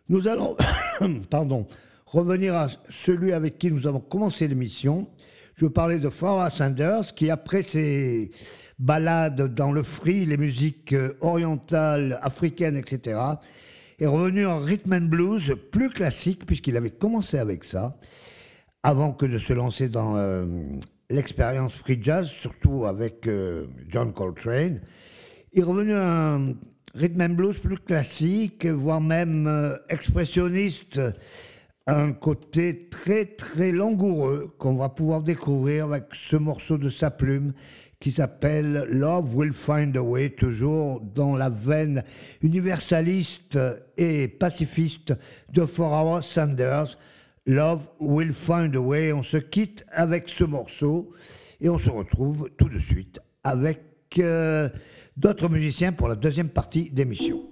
Nous 0.08 0.26
allons, 0.26 0.56
pardon, 1.30 1.68
revenir 2.06 2.56
à 2.56 2.66
celui 2.88 3.32
avec 3.32 3.58
qui 3.58 3.70
nous 3.70 3.86
avons 3.86 4.00
commencé 4.00 4.48
l'émission. 4.48 5.06
Je 5.54 5.66
parler 5.66 6.00
de 6.00 6.08
Farah 6.08 6.50
Sanders 6.50 7.14
qui, 7.14 7.30
après 7.30 7.62
ses 7.62 8.32
balades 8.80 9.54
dans 9.54 9.70
le 9.70 9.84
free, 9.84 10.24
les 10.26 10.36
musiques 10.36 10.94
orientales, 11.20 12.18
africaines, 12.20 12.76
etc., 12.76 13.20
est 14.00 14.06
revenu 14.06 14.44
en 14.44 14.58
rhythm 14.58 14.92
and 14.94 15.02
blues 15.02 15.54
plus 15.70 15.90
classique 15.90 16.46
puisqu'il 16.46 16.76
avait 16.76 16.90
commencé 16.90 17.38
avec 17.38 17.62
ça 17.62 17.96
avant 18.82 19.12
que 19.12 19.26
de 19.26 19.38
se 19.38 19.52
lancer 19.52 19.88
dans 19.88 20.16
euh, 20.16 20.46
l'expérience 21.10 21.74
free 21.74 21.98
jazz, 22.00 22.28
surtout 22.28 22.86
avec 22.86 23.26
euh, 23.26 23.66
John 23.88 24.12
Coltrane. 24.12 24.80
Il 25.52 25.60
est 25.60 25.64
revenu 25.64 25.94
à 25.94 26.34
un 26.34 26.54
rhythm 26.94 27.20
and 27.20 27.34
blues 27.34 27.58
plus 27.58 27.78
classique, 27.78 28.64
voire 28.64 29.00
même 29.00 29.46
euh, 29.46 29.76
expressionniste, 29.88 31.00
un 31.86 32.12
côté 32.12 32.88
très 32.88 33.26
très 33.26 33.72
langoureux 33.72 34.54
qu'on 34.58 34.74
va 34.74 34.88
pouvoir 34.88 35.22
découvrir 35.22 35.86
avec 35.86 36.04
ce 36.12 36.36
morceau 36.36 36.78
de 36.78 36.88
sa 36.88 37.10
plume 37.10 37.52
qui 37.98 38.12
s'appelle 38.12 38.86
Love 38.88 39.36
Will 39.36 39.52
Find 39.52 39.96
a 39.96 40.02
Way, 40.02 40.30
toujours 40.30 41.00
dans 41.00 41.36
la 41.36 41.50
veine 41.50 42.02
universaliste 42.42 43.58
et 43.98 44.28
pacifiste 44.28 45.14
de 45.52 45.66
For 45.66 46.22
Sanders. 46.22 46.96
Love 47.50 47.90
Will 47.98 48.32
Find 48.32 48.76
a 48.76 48.80
Way. 48.80 49.12
On 49.12 49.24
se 49.24 49.36
quitte 49.36 49.84
avec 49.90 50.28
ce 50.28 50.44
morceau 50.44 51.12
et 51.60 51.68
on 51.68 51.78
se 51.78 51.90
retrouve 51.90 52.48
tout 52.56 52.68
de 52.68 52.78
suite 52.78 53.18
avec 53.42 53.80
euh, 54.18 54.68
d'autres 55.16 55.48
musiciens 55.48 55.90
pour 55.90 56.06
la 56.06 56.14
deuxième 56.14 56.48
partie 56.48 56.92
d'émission. 56.92 57.49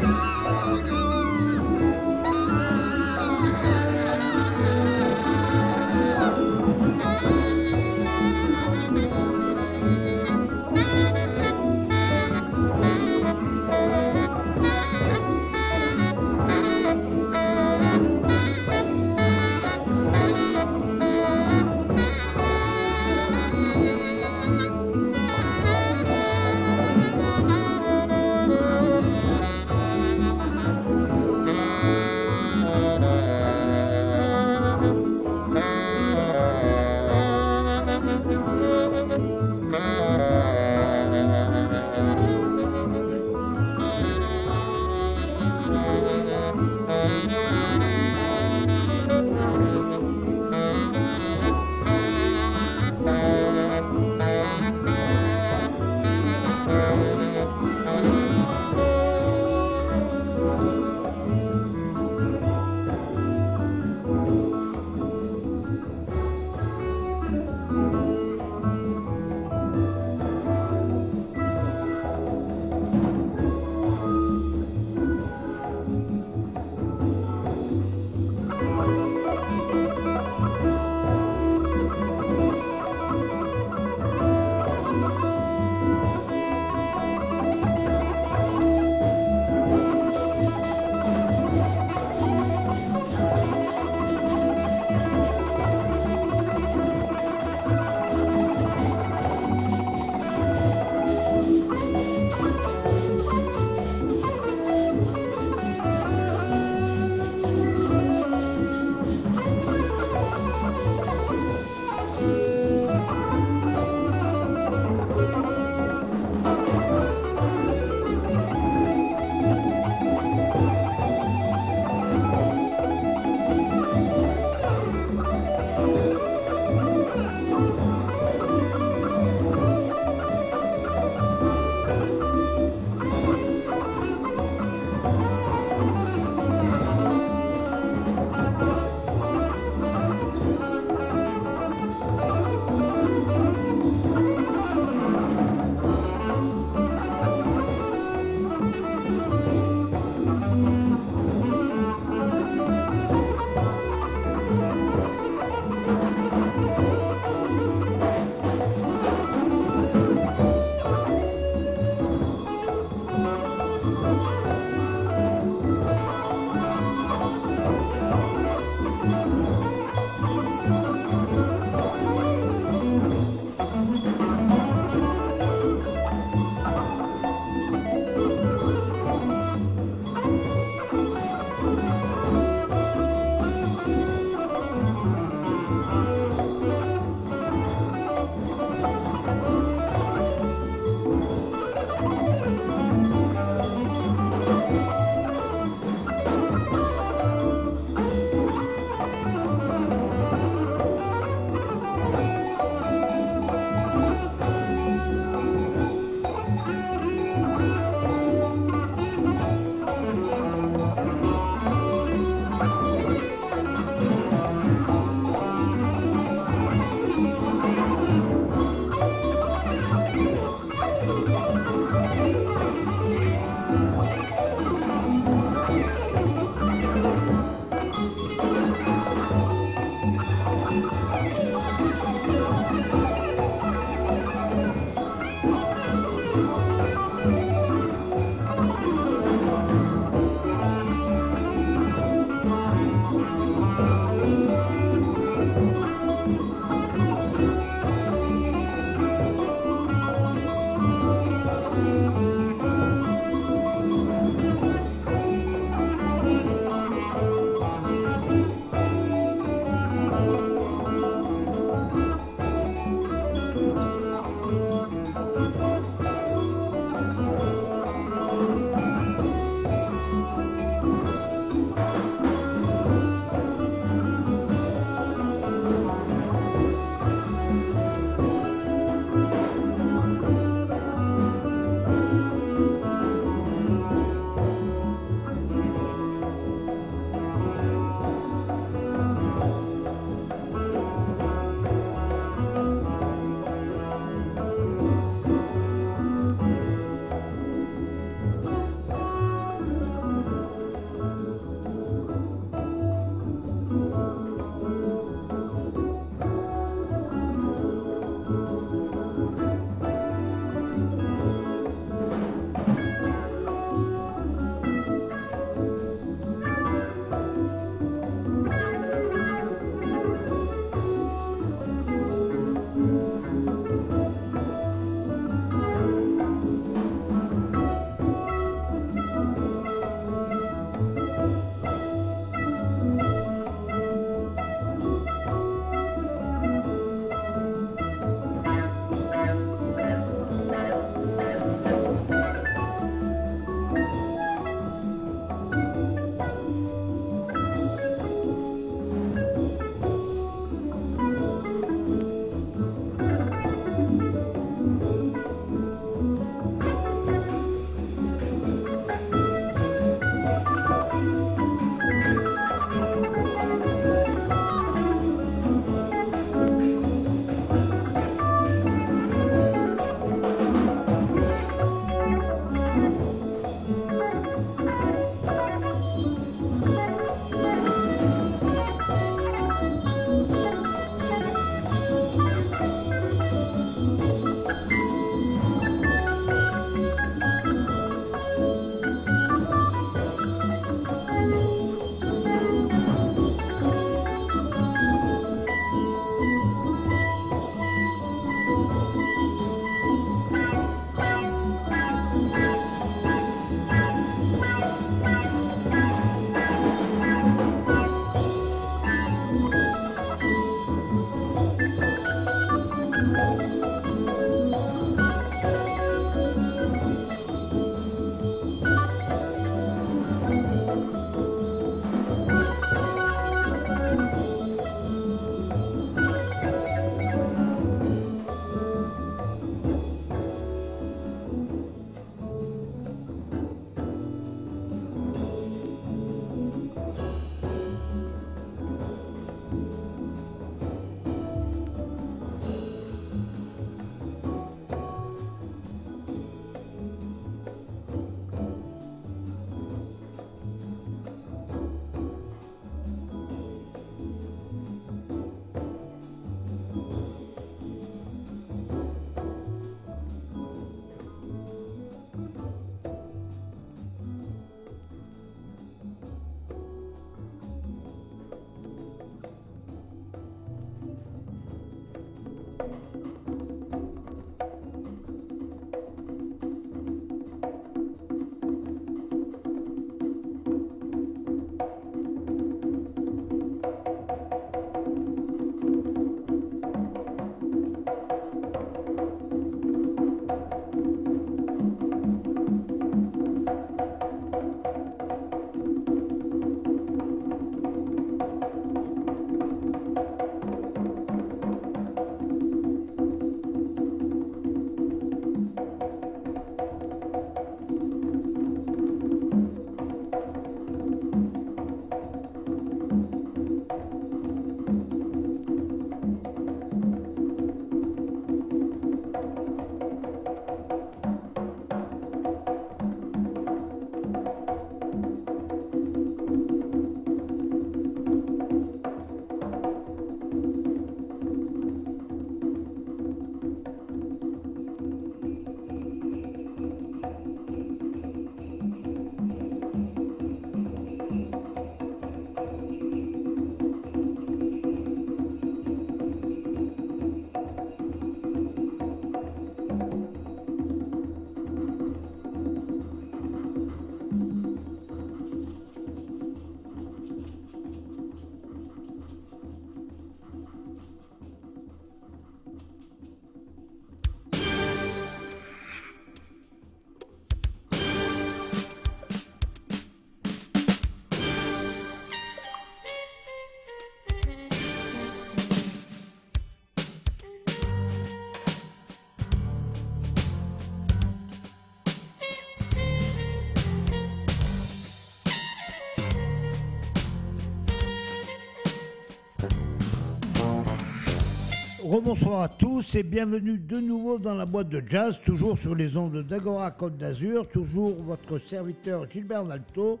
Rebonsoir 591.92 592.40
à 592.40 592.48
tous 592.48 592.94
et 592.94 593.02
bienvenue 593.02 593.58
de 593.58 593.76
nouveau 593.76 594.18
dans 594.18 594.32
la 594.32 594.46
boîte 594.46 594.70
de 594.70 594.82
jazz, 594.86 595.20
toujours 595.26 595.58
sur 595.58 595.74
les 595.74 595.94
ondes 595.94 596.26
d'Agora 596.26 596.70
Côte 596.70 596.96
d'Azur, 596.96 597.46
toujours 597.46 597.92
votre 598.02 598.38
serviteur 598.38 599.10
Gilbert 599.10 599.44
Nalto, 599.44 600.00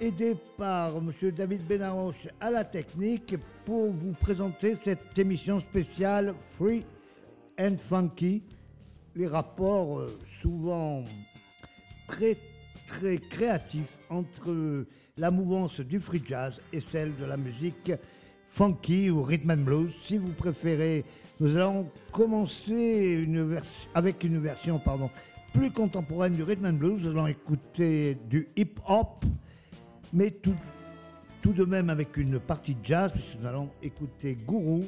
aidé 0.00 0.34
par 0.56 0.96
M. 0.96 1.12
David 1.32 1.66
Benaroche 1.66 2.28
à 2.40 2.50
la 2.50 2.64
technique 2.64 3.36
pour 3.66 3.90
vous 3.92 4.12
présenter 4.12 4.76
cette 4.82 5.18
émission 5.18 5.60
spéciale 5.60 6.34
Free 6.38 6.86
and 7.60 7.76
Funky. 7.76 8.42
Les 9.14 9.26
rapports 9.26 9.98
euh, 9.98 10.18
souvent 10.24 11.04
très 12.06 12.34
très 12.86 13.18
créatifs 13.18 13.98
entre 14.08 14.86
la 15.18 15.30
mouvance 15.30 15.80
du 15.80 16.00
free 16.00 16.22
jazz 16.26 16.62
et 16.72 16.80
celle 16.80 17.14
de 17.16 17.26
la 17.26 17.36
musique 17.36 17.92
funky 18.46 19.10
ou 19.10 19.22
rhythm 19.22 19.50
and 19.50 19.64
blues, 19.64 19.92
si 19.98 20.16
vous 20.16 20.32
préférez. 20.32 21.04
Nous 21.38 21.54
allons 21.56 21.90
commencer 22.12 23.28
avec 23.94 24.24
une 24.24 24.38
version 24.38 24.78
pardon, 24.78 25.10
plus 25.52 25.70
contemporaine 25.70 26.34
du 26.34 26.42
rhythm 26.42 26.66
and 26.66 26.72
blues. 26.74 27.02
Nous 27.02 27.10
allons 27.10 27.26
écouter 27.26 28.16
du 28.28 28.48
hip 28.56 28.76
hop, 28.88 29.24
mais 30.12 30.30
tout, 30.30 30.54
de 31.44 31.64
même 31.64 31.90
avec 31.90 32.16
une 32.16 32.40
partie 32.40 32.76
jazz, 32.82 33.12
puisque 33.12 33.36
nous 33.40 33.46
allons 33.46 33.70
écouter 33.80 34.36
Guru, 34.48 34.82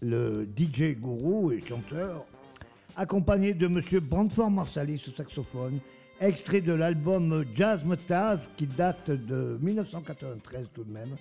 le 0.00 0.46
DJ 0.56 0.94
Guru 0.94 1.56
et 1.56 1.60
chanteur, 1.60 2.24
accompagné 2.96 3.52
de 3.52 3.66
Monsieur 3.66 3.98
Brandford 3.98 4.50
Marsalis 4.50 5.02
au 5.08 5.16
saxophone, 5.16 5.80
extrait 6.20 6.60
de 6.60 6.72
l'album 6.72 7.44
Jazz 7.56 7.84
Metaz 7.84 8.48
qui 8.56 8.66
date 8.66 9.10
de 9.10 9.58
1993 9.60 10.68
tout 10.72 10.84
de 10.84 10.92
même 10.92 11.16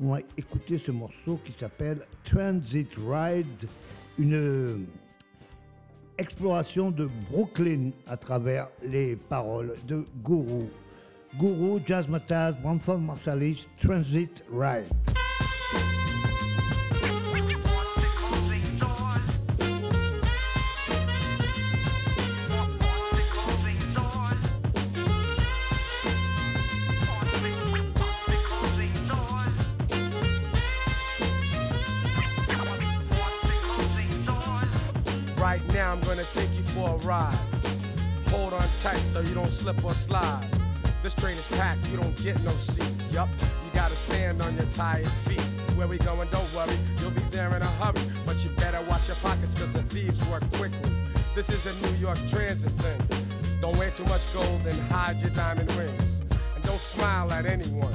on 0.00 0.12
va 0.12 0.18
écouter 0.36 0.78
ce 0.78 0.90
morceau 0.90 1.38
qui 1.44 1.52
s'appelle 1.52 2.06
Transit 2.24 2.90
Ride, 3.08 3.68
une 4.18 4.86
exploration 6.18 6.90
de 6.90 7.08
Brooklyn 7.30 7.90
à 8.06 8.16
travers 8.16 8.68
les 8.84 9.16
paroles 9.16 9.74
de 9.86 10.04
Guru. 10.24 10.66
Guru, 11.38 11.80
Jazz 11.84 12.08
Mataz, 12.08 12.54
Bramford 12.62 13.00
Marsalis, 13.00 13.68
Transit 13.80 14.44
Ride. 14.52 15.23
Tight 38.84 39.00
so 39.00 39.20
you 39.20 39.34
don't 39.34 39.50
slip 39.50 39.82
or 39.82 39.94
slide. 39.94 40.46
This 41.02 41.14
train 41.14 41.38
is 41.38 41.48
packed, 41.48 41.90
you 41.90 41.96
don't 41.96 42.14
get 42.22 42.38
no 42.42 42.50
seat. 42.50 42.92
Yup, 43.12 43.30
you 43.64 43.70
gotta 43.72 43.96
stand 43.96 44.42
on 44.42 44.54
your 44.56 44.66
tired 44.66 45.08
feet. 45.24 45.40
Where 45.76 45.86
we 45.86 45.96
going, 45.96 46.28
don't 46.28 46.54
worry, 46.54 46.76
you'll 47.00 47.12
be 47.12 47.22
there 47.30 47.48
in 47.56 47.62
a 47.62 47.72
hurry. 47.80 48.04
But 48.26 48.44
you 48.44 48.50
better 48.58 48.82
watch 48.82 49.08
your 49.08 49.16
pockets, 49.22 49.54
cause 49.54 49.72
the 49.72 49.82
thieves 49.82 50.20
work 50.28 50.42
quickly. 50.52 50.92
This 51.34 51.48
is 51.48 51.64
a 51.64 51.72
New 51.86 51.96
York 51.96 52.18
transit 52.28 52.72
thing. 52.72 53.00
Don't 53.62 53.74
wear 53.78 53.90
too 53.90 54.04
much 54.04 54.20
gold 54.34 54.60
and 54.66 54.78
hide 54.92 55.18
your 55.22 55.30
diamond 55.30 55.72
rings. 55.76 56.20
And 56.54 56.62
don't 56.64 56.78
smile 56.78 57.32
at 57.32 57.46
anyone. 57.46 57.94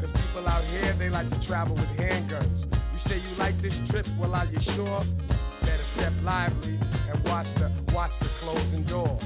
Cause 0.00 0.10
people 0.10 0.48
out 0.48 0.64
here, 0.74 0.92
they 0.94 1.08
like 1.08 1.28
to 1.30 1.38
travel 1.38 1.76
with 1.76 1.96
handguns. 1.96 2.66
You 2.92 2.98
say 2.98 3.14
you 3.14 3.36
like 3.38 3.56
this 3.62 3.78
trip, 3.88 4.08
well, 4.18 4.34
are 4.34 4.46
you 4.46 4.58
sure? 4.58 5.02
Better 5.60 5.84
step 5.84 6.12
lively 6.24 6.78
and 7.08 7.24
watch 7.28 7.54
the 7.54 7.70
watch 7.94 8.18
the 8.18 8.28
closing 8.40 8.82
doors. 8.82 9.19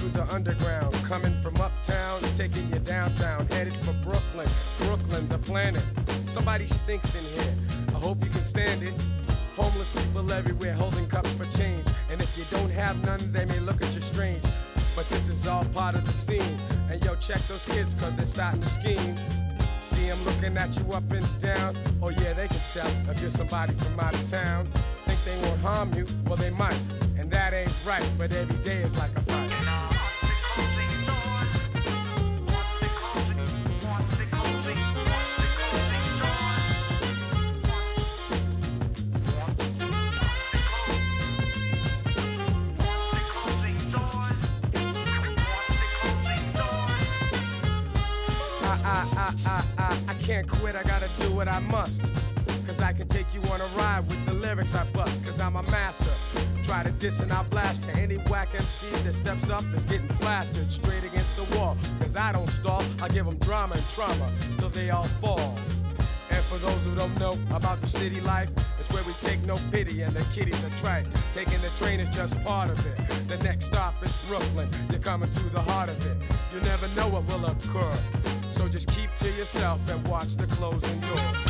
Through 0.00 0.08
the 0.08 0.34
underground, 0.34 0.94
coming 1.04 1.32
from 1.42 1.54
uptown, 1.60 2.20
taking 2.34 2.66
you 2.72 2.78
downtown, 2.78 3.46
headed 3.48 3.74
for 3.74 3.92
Brooklyn, 4.02 4.48
Brooklyn, 4.78 5.28
the 5.28 5.36
planet. 5.36 5.84
Somebody 6.24 6.66
stinks 6.66 7.14
in 7.14 7.42
here. 7.42 7.54
I 7.88 7.98
hope 7.98 8.24
you 8.24 8.30
can 8.30 8.40
stand 8.40 8.82
it. 8.82 8.94
Homeless 9.56 9.92
people 9.94 10.32
everywhere 10.32 10.72
holding 10.72 11.06
cups 11.06 11.34
for 11.34 11.44
change. 11.58 11.86
And 12.10 12.18
if 12.18 12.38
you 12.38 12.44
don't 12.50 12.70
have 12.70 12.96
none, 13.04 13.20
they 13.30 13.44
may 13.44 13.58
look 13.60 13.82
at 13.82 13.94
you 13.94 14.00
strange. 14.00 14.42
But 14.96 15.06
this 15.10 15.28
is 15.28 15.46
all 15.46 15.66
part 15.66 15.94
of 15.94 16.06
the 16.06 16.12
scene. 16.12 16.56
And 16.90 17.04
yo, 17.04 17.14
check 17.16 17.40
those 17.40 17.66
kids, 17.66 17.94
cause 17.94 18.16
they're 18.16 18.24
starting 18.24 18.62
to 18.62 18.68
scheme. 18.70 19.16
See 19.82 20.08
them 20.08 20.24
looking 20.24 20.56
at 20.56 20.74
you 20.78 20.90
up 20.94 21.10
and 21.12 21.26
down. 21.40 21.76
Oh 22.00 22.08
yeah, 22.08 22.32
they 22.32 22.48
can 22.48 22.60
tell 22.72 22.90
if 23.10 23.20
you're 23.20 23.30
somebody 23.30 23.74
from 23.74 24.00
out 24.00 24.14
of 24.14 24.30
town. 24.30 24.66
Think 25.04 25.22
they 25.24 25.46
won't 25.46 25.60
harm 25.60 25.92
you? 25.92 26.06
Well, 26.24 26.36
they 26.36 26.50
might. 26.50 26.80
And 27.18 27.30
that 27.32 27.52
ain't 27.52 27.74
right, 27.86 28.08
but 28.16 28.32
every 28.32 28.64
day 28.64 28.78
is 28.78 28.96
like 28.96 29.14
a 29.14 29.20
fight. 29.20 29.49
I 51.60 51.70
must. 51.70 52.02
Cause 52.66 52.80
I 52.80 52.92
can 52.92 53.08
take 53.08 53.26
you 53.34 53.40
on 53.52 53.60
a 53.60 53.66
ride 53.76 54.06
with 54.06 54.24
the 54.26 54.34
lyrics 54.34 54.74
I 54.74 54.84
bust, 54.92 55.24
cause 55.24 55.40
I'm 55.40 55.56
a 55.56 55.62
master. 55.64 56.10
Try 56.62 56.82
to 56.84 56.90
diss 56.92 57.20
and 57.20 57.32
I'll 57.32 57.44
blast 57.44 57.82
to 57.84 57.96
any 57.96 58.16
whack 58.30 58.48
MC 58.54 58.86
that 59.04 59.12
steps 59.12 59.50
up 59.50 59.64
is 59.74 59.84
getting 59.84 60.08
plastered 60.18 60.70
straight 60.70 61.04
against 61.04 61.36
the 61.36 61.58
wall. 61.58 61.76
Cause 62.00 62.16
I 62.16 62.32
don't 62.32 62.48
stall, 62.48 62.82
I 63.02 63.08
give 63.08 63.26
them 63.26 63.36
drama 63.38 63.74
and 63.74 63.88
trauma 63.90 64.30
till 64.58 64.68
they 64.68 64.90
all 64.90 65.04
fall. 65.04 65.56
And 66.30 66.44
for 66.44 66.58
those 66.58 66.84
who 66.84 66.94
don't 66.94 67.18
know 67.18 67.34
about 67.54 67.80
the 67.80 67.88
city 67.88 68.20
life, 68.20 68.50
it's 68.78 68.88
where 68.94 69.02
we 69.04 69.12
take 69.14 69.42
no 69.44 69.56
pity 69.72 70.02
and 70.02 70.14
the 70.14 70.24
kiddies 70.32 70.64
are 70.64 70.78
trite. 70.78 71.06
Taking 71.32 71.60
the 71.60 71.70
train 71.76 72.00
is 72.00 72.08
just 72.10 72.42
part 72.44 72.70
of 72.70 72.78
it. 72.86 73.28
The 73.28 73.38
next 73.38 73.66
stop 73.66 74.00
is 74.02 74.12
Brooklyn. 74.28 74.68
You're 74.90 75.00
coming 75.00 75.30
to 75.30 75.42
the 75.50 75.60
heart 75.60 75.90
of 75.90 75.98
it. 76.06 76.16
You 76.54 76.60
never 76.60 76.86
know 76.94 77.08
what 77.08 77.26
will 77.26 77.46
occur. 77.46 77.98
So 78.50 78.68
just 78.68 78.88
keep 78.88 79.14
to 79.16 79.26
yourself 79.38 79.80
and 79.90 80.06
watch 80.06 80.36
the 80.36 80.46
closing 80.46 81.00
doors. 81.00 81.49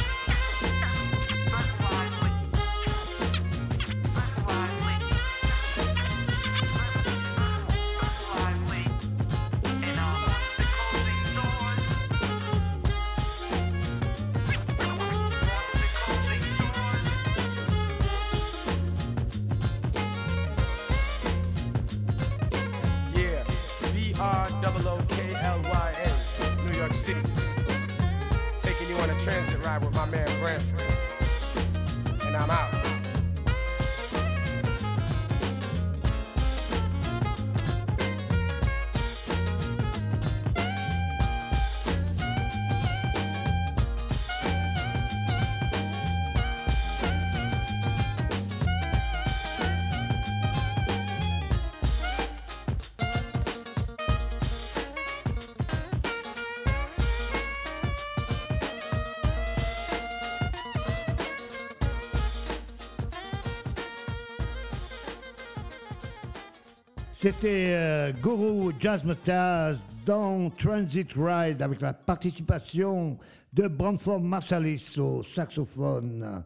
C'était 67.32 67.74
euh, 67.74 68.12
Guru 68.12 68.74
Jazzmatazz 68.80 69.78
dans 70.04 70.50
Transit 70.50 71.12
Ride 71.14 71.62
avec 71.62 71.80
la 71.80 71.92
participation 71.92 73.18
de 73.52 73.68
Branford 73.68 74.20
Marsalis 74.20 74.96
au 74.98 75.22
saxophone. 75.22 76.42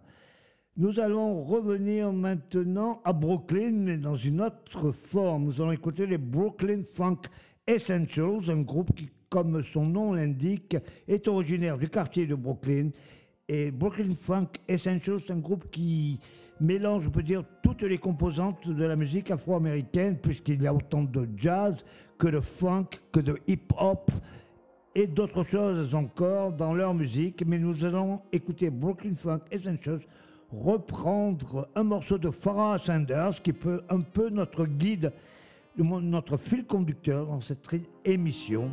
Nous 0.77 1.01
allons 1.01 1.43
revenir 1.43 2.13
maintenant 2.13 3.01
à 3.03 3.15
Brooklyn, 3.15 3.73
mais 3.73 3.97
dans 3.97 4.17
une 4.17 4.43
autre 4.43 4.91
forme. 4.91 5.45
Nous 5.45 5.63
allons 5.63 5.73
écouter 5.73 6.07
les 6.07 6.19
Brooklyn 6.19 6.83
Funk 6.93 7.23
Essentials, 7.67 8.51
un 8.51 8.61
groupe 8.61 8.95
qui, 8.95 9.09
comme 9.31 9.63
son 9.63 9.87
nom 9.87 10.13
l'indique, 10.13 10.77
est 11.09 11.27
originaire 11.29 11.79
du 11.79 11.89
quartier 11.89 12.27
de 12.27 12.35
Brooklyn. 12.35 12.91
Et 13.49 13.71
Brooklyn 13.71 14.13
Funk 14.15 14.49
Essentials, 14.69 15.21
c'est 15.27 15.33
un 15.33 15.39
groupe 15.39 15.71
qui 15.71 16.21
mélange, 16.65 17.07
on 17.07 17.11
peut 17.11 17.23
dire, 17.23 17.45
toutes 17.63 17.83
les 17.83 17.99
composantes 17.99 18.69
de 18.69 18.85
la 18.85 18.97
musique 18.97 19.31
afro-américaine, 19.31 20.17
puisqu'il 20.17 20.63
y 20.63 20.67
a 20.67 20.75
autant 20.75 21.03
de 21.03 21.29
jazz 21.37 21.85
que 22.19 22.29
de 22.29 22.41
funk, 22.41 22.87
que 23.13 23.21
de 23.21 23.39
hip-hop 23.47 24.11
et 24.95 25.07
d'autres 25.07 25.43
choses 25.43 25.95
encore 25.95 26.53
dans 26.53 26.75
leur 26.75 26.95
musique. 26.95 27.45
Mais 27.47 27.59
nous 27.59 27.85
allons 27.85 28.21
écouter 28.33 28.71
Brooklyn 28.71 29.15
Funk 29.15 29.41
Essentials 29.51 30.01
reprendre 30.51 31.69
un 31.75 31.83
morceau 31.83 32.19
de 32.19 32.31
Farah 32.31 32.79
Sanders 32.79 33.43
qui 33.43 33.53
peut 33.53 33.83
un 33.89 34.01
peu 34.01 34.31
notre 34.31 34.67
guide, 34.67 35.13
notre 35.77 36.37
fil 36.37 36.65
conducteur 36.65 37.27
dans 37.27 37.41
cette 37.41 37.67
émission. 38.05 38.71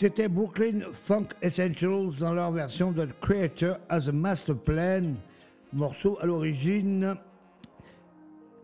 C'était 0.00 0.28
Brooklyn 0.28 0.92
Funk 0.92 1.26
Essentials 1.42 2.14
dans 2.20 2.32
leur 2.32 2.52
version 2.52 2.92
de 2.92 3.08
Creator 3.20 3.78
as 3.88 4.08
a 4.08 4.12
Master 4.12 4.56
Plan, 4.56 5.14
morceau 5.72 6.16
à 6.20 6.26
l'origine 6.26 7.16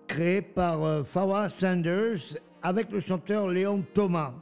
créé 0.06 0.42
par 0.42 0.84
euh, 0.84 1.02
Fawa 1.02 1.48
Sanders 1.48 2.38
avec 2.62 2.92
le 2.92 3.00
chanteur 3.00 3.48
Léon 3.48 3.82
Thomas. 3.94 4.32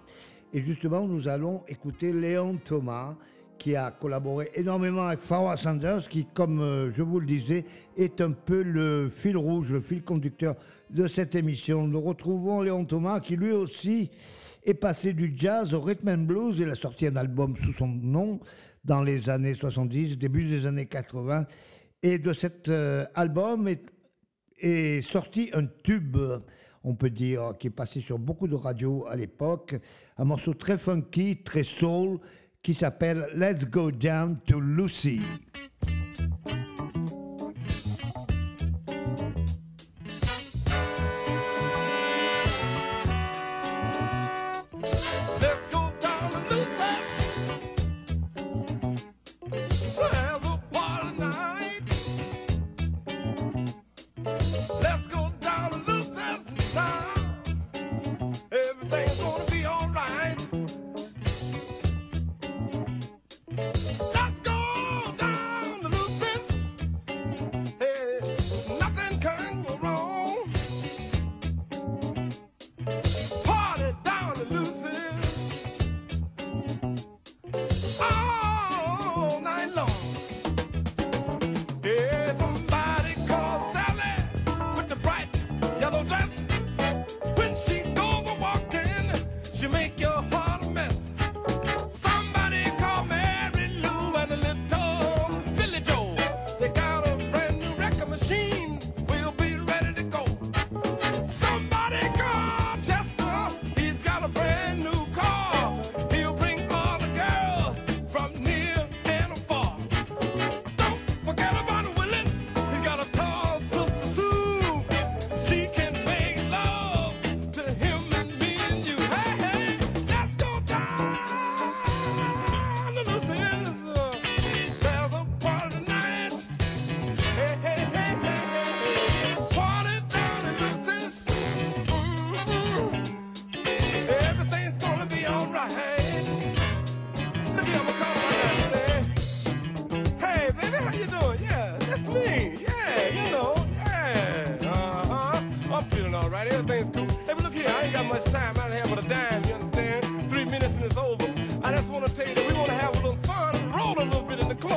Et 0.52 0.60
justement, 0.60 1.06
nous 1.06 1.28
allons 1.28 1.62
écouter 1.66 2.12
Léon 2.12 2.58
Thomas 2.62 3.14
qui 3.56 3.74
a 3.74 3.90
collaboré 3.90 4.50
énormément 4.54 5.06
avec 5.06 5.20
Fawa 5.20 5.56
Sanders, 5.56 6.06
qui, 6.10 6.26
comme 6.26 6.60
euh, 6.60 6.90
je 6.90 7.02
vous 7.02 7.20
le 7.20 7.26
disais, 7.26 7.64
est 7.96 8.20
un 8.20 8.32
peu 8.32 8.62
le 8.62 9.08
fil 9.08 9.38
rouge, 9.38 9.72
le 9.72 9.80
fil 9.80 10.02
conducteur 10.02 10.56
de 10.90 11.06
cette 11.06 11.36
émission. 11.36 11.88
Nous 11.88 12.02
retrouvons 12.02 12.60
Léon 12.60 12.84
Thomas, 12.84 13.20
qui 13.20 13.36
lui 13.36 13.52
aussi 13.52 14.10
est 14.64 14.74
passé 14.74 15.12
du 15.12 15.32
jazz 15.36 15.74
au 15.74 15.80
rhythm 15.80 16.08
and 16.08 16.18
blues. 16.18 16.58
Il 16.58 16.68
a 16.68 16.74
sorti 16.74 17.06
un 17.06 17.16
album 17.16 17.56
sous 17.56 17.72
son 17.72 17.88
nom 17.88 18.40
dans 18.84 19.02
les 19.02 19.30
années 19.30 19.54
70, 19.54 20.18
début 20.18 20.44
des 20.44 20.66
années 20.66 20.86
80. 20.86 21.46
Et 22.02 22.18
de 22.18 22.32
cet 22.32 22.68
euh, 22.68 23.06
album 23.14 23.68
est, 23.68 23.84
est, 24.58 25.02
sorti 25.02 25.50
un 25.52 25.66
tube, 25.66 26.18
on 26.82 26.94
peut 26.94 27.10
dire, 27.10 27.54
qui 27.58 27.68
est 27.68 27.70
passé 27.70 28.00
sur 28.00 28.18
beaucoup 28.18 28.48
de 28.48 28.56
radios 28.56 29.06
à 29.08 29.16
l'époque. 29.16 29.76
Un 30.18 30.24
morceau 30.24 30.54
très 30.54 30.76
funky, 30.76 31.42
très 31.42 31.62
soul, 31.62 32.18
qui 32.62 32.74
s'appelle 32.74 33.26
Let's 33.34 33.66
Go 33.66 33.90
Down 33.90 34.38
to 34.46 34.60
Lucy. 34.60 35.20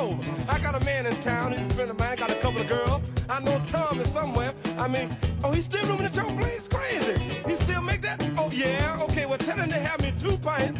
over. 0.06 0.22
I 0.48 0.58
got 0.60 0.80
a 0.80 0.84
man 0.84 1.06
in 1.06 1.14
town, 1.16 1.52
he's 1.52 1.60
a 1.60 1.70
friend 1.70 1.90
of 1.90 1.98
mine, 1.98 2.16
got 2.16 2.30
a 2.30 2.36
couple 2.36 2.60
of 2.60 2.68
girls. 2.68 3.02
I 3.28 3.40
know 3.40 3.60
Tom 3.66 4.00
is 4.00 4.10
somewhere. 4.10 4.52
I 4.78 4.86
mean, 4.86 5.16
oh, 5.42 5.52
he's 5.52 5.64
still 5.64 5.84
rooming 5.86 6.06
at 6.06 6.14
your 6.14 6.24
place? 6.24 6.68
Crazy. 6.68 7.18
He 7.46 7.52
still 7.52 7.82
make 7.82 8.02
that? 8.02 8.22
Oh, 8.38 8.48
yeah, 8.52 8.98
okay, 9.02 9.26
well, 9.26 9.38
tell 9.38 9.56
him 9.56 9.68
to 9.68 9.76
have 9.76 10.00
me 10.00 10.12
two 10.18 10.36
pints 10.38 10.78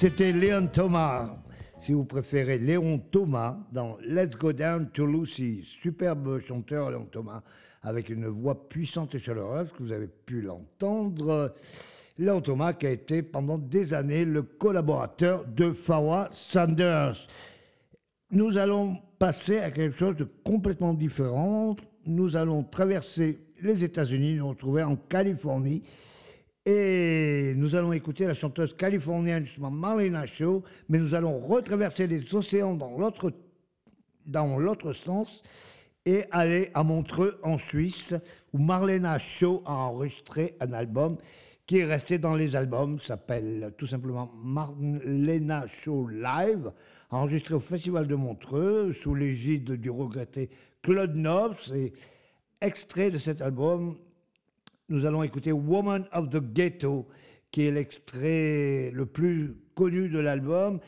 C'était 0.00 0.32
Léon 0.32 0.66
Thomas, 0.72 1.36
si 1.78 1.92
vous 1.92 2.06
préférez, 2.06 2.56
Léon 2.56 2.98
Thomas 3.10 3.58
dans 3.70 3.98
Let's 4.02 4.34
Go 4.34 4.54
Down 4.54 4.88
to 4.94 5.04
Lucy. 5.04 5.60
Superbe 5.62 6.38
chanteur, 6.38 6.90
Léon 6.90 7.04
Thomas, 7.04 7.42
avec 7.82 8.08
une 8.08 8.26
voix 8.26 8.66
puissante 8.66 9.14
et 9.14 9.18
chaleureuse, 9.18 9.70
que 9.72 9.82
vous 9.82 9.92
avez 9.92 10.06
pu 10.06 10.40
l'entendre. 10.40 11.54
Léon 12.16 12.40
Thomas 12.40 12.72
qui 12.72 12.86
a 12.86 12.92
été 12.92 13.22
pendant 13.22 13.58
des 13.58 13.92
années 13.92 14.24
le 14.24 14.40
collaborateur 14.40 15.44
de 15.44 15.70
Farwa 15.70 16.28
Sanders. 16.30 17.28
Nous 18.30 18.56
allons 18.56 18.96
passer 19.18 19.58
à 19.58 19.70
quelque 19.70 19.94
chose 19.94 20.16
de 20.16 20.24
complètement 20.24 20.94
différent. 20.94 21.76
Nous 22.06 22.36
allons 22.36 22.64
traverser 22.64 23.38
les 23.60 23.84
États-Unis, 23.84 24.36
nous 24.36 24.48
retrouver 24.48 24.82
en 24.82 24.96
Californie 24.96 25.82
et 26.70 27.54
nous 27.56 27.74
allons 27.74 27.92
écouter 27.92 28.26
la 28.26 28.34
chanteuse 28.34 28.74
californienne, 28.76 29.44
justement 29.44 29.70
Marlena 29.70 30.24
Shaw, 30.24 30.62
mais 30.88 30.98
nous 30.98 31.14
allons 31.14 31.38
retraverser 31.38 32.06
les 32.06 32.34
océans 32.34 32.74
dans 32.74 32.96
l'autre, 32.96 33.32
dans 34.24 34.56
l'autre 34.56 34.92
sens 34.92 35.42
et 36.06 36.24
aller 36.30 36.70
à 36.74 36.84
Montreux, 36.84 37.40
en 37.42 37.58
Suisse, 37.58 38.14
où 38.52 38.58
Marlena 38.58 39.18
Shaw 39.18 39.62
a 39.66 39.72
enregistré 39.72 40.56
un 40.60 40.72
album 40.72 41.16
qui 41.66 41.78
est 41.78 41.84
resté 41.84 42.18
dans 42.18 42.34
les 42.34 42.54
albums, 42.56 42.98
s'appelle 42.98 43.72
tout 43.76 43.86
simplement 43.86 44.30
Marlena 44.42 45.66
Shaw 45.66 46.08
Live, 46.08 46.72
enregistré 47.10 47.54
au 47.54 47.60
Festival 47.60 48.06
de 48.06 48.14
Montreux, 48.14 48.92
sous 48.92 49.14
l'égide 49.14 49.72
du 49.72 49.90
regretté 49.90 50.50
Claude 50.82 51.14
Nobs. 51.14 51.72
Et 51.74 51.92
extrait 52.60 53.10
de 53.10 53.18
cet 53.18 53.40
album, 53.40 53.96
nous 54.90 55.06
allons 55.06 55.22
écouter 55.22 55.52
Woman 55.52 56.04
of 56.12 56.28
the 56.28 56.42
Ghetto, 56.52 57.06
qui 57.50 57.62
est 57.66 57.70
l'extrait 57.70 58.90
le 58.92 59.06
plus 59.06 59.56
connu 59.74 60.08
de 60.08 60.18
l'album 60.18 60.80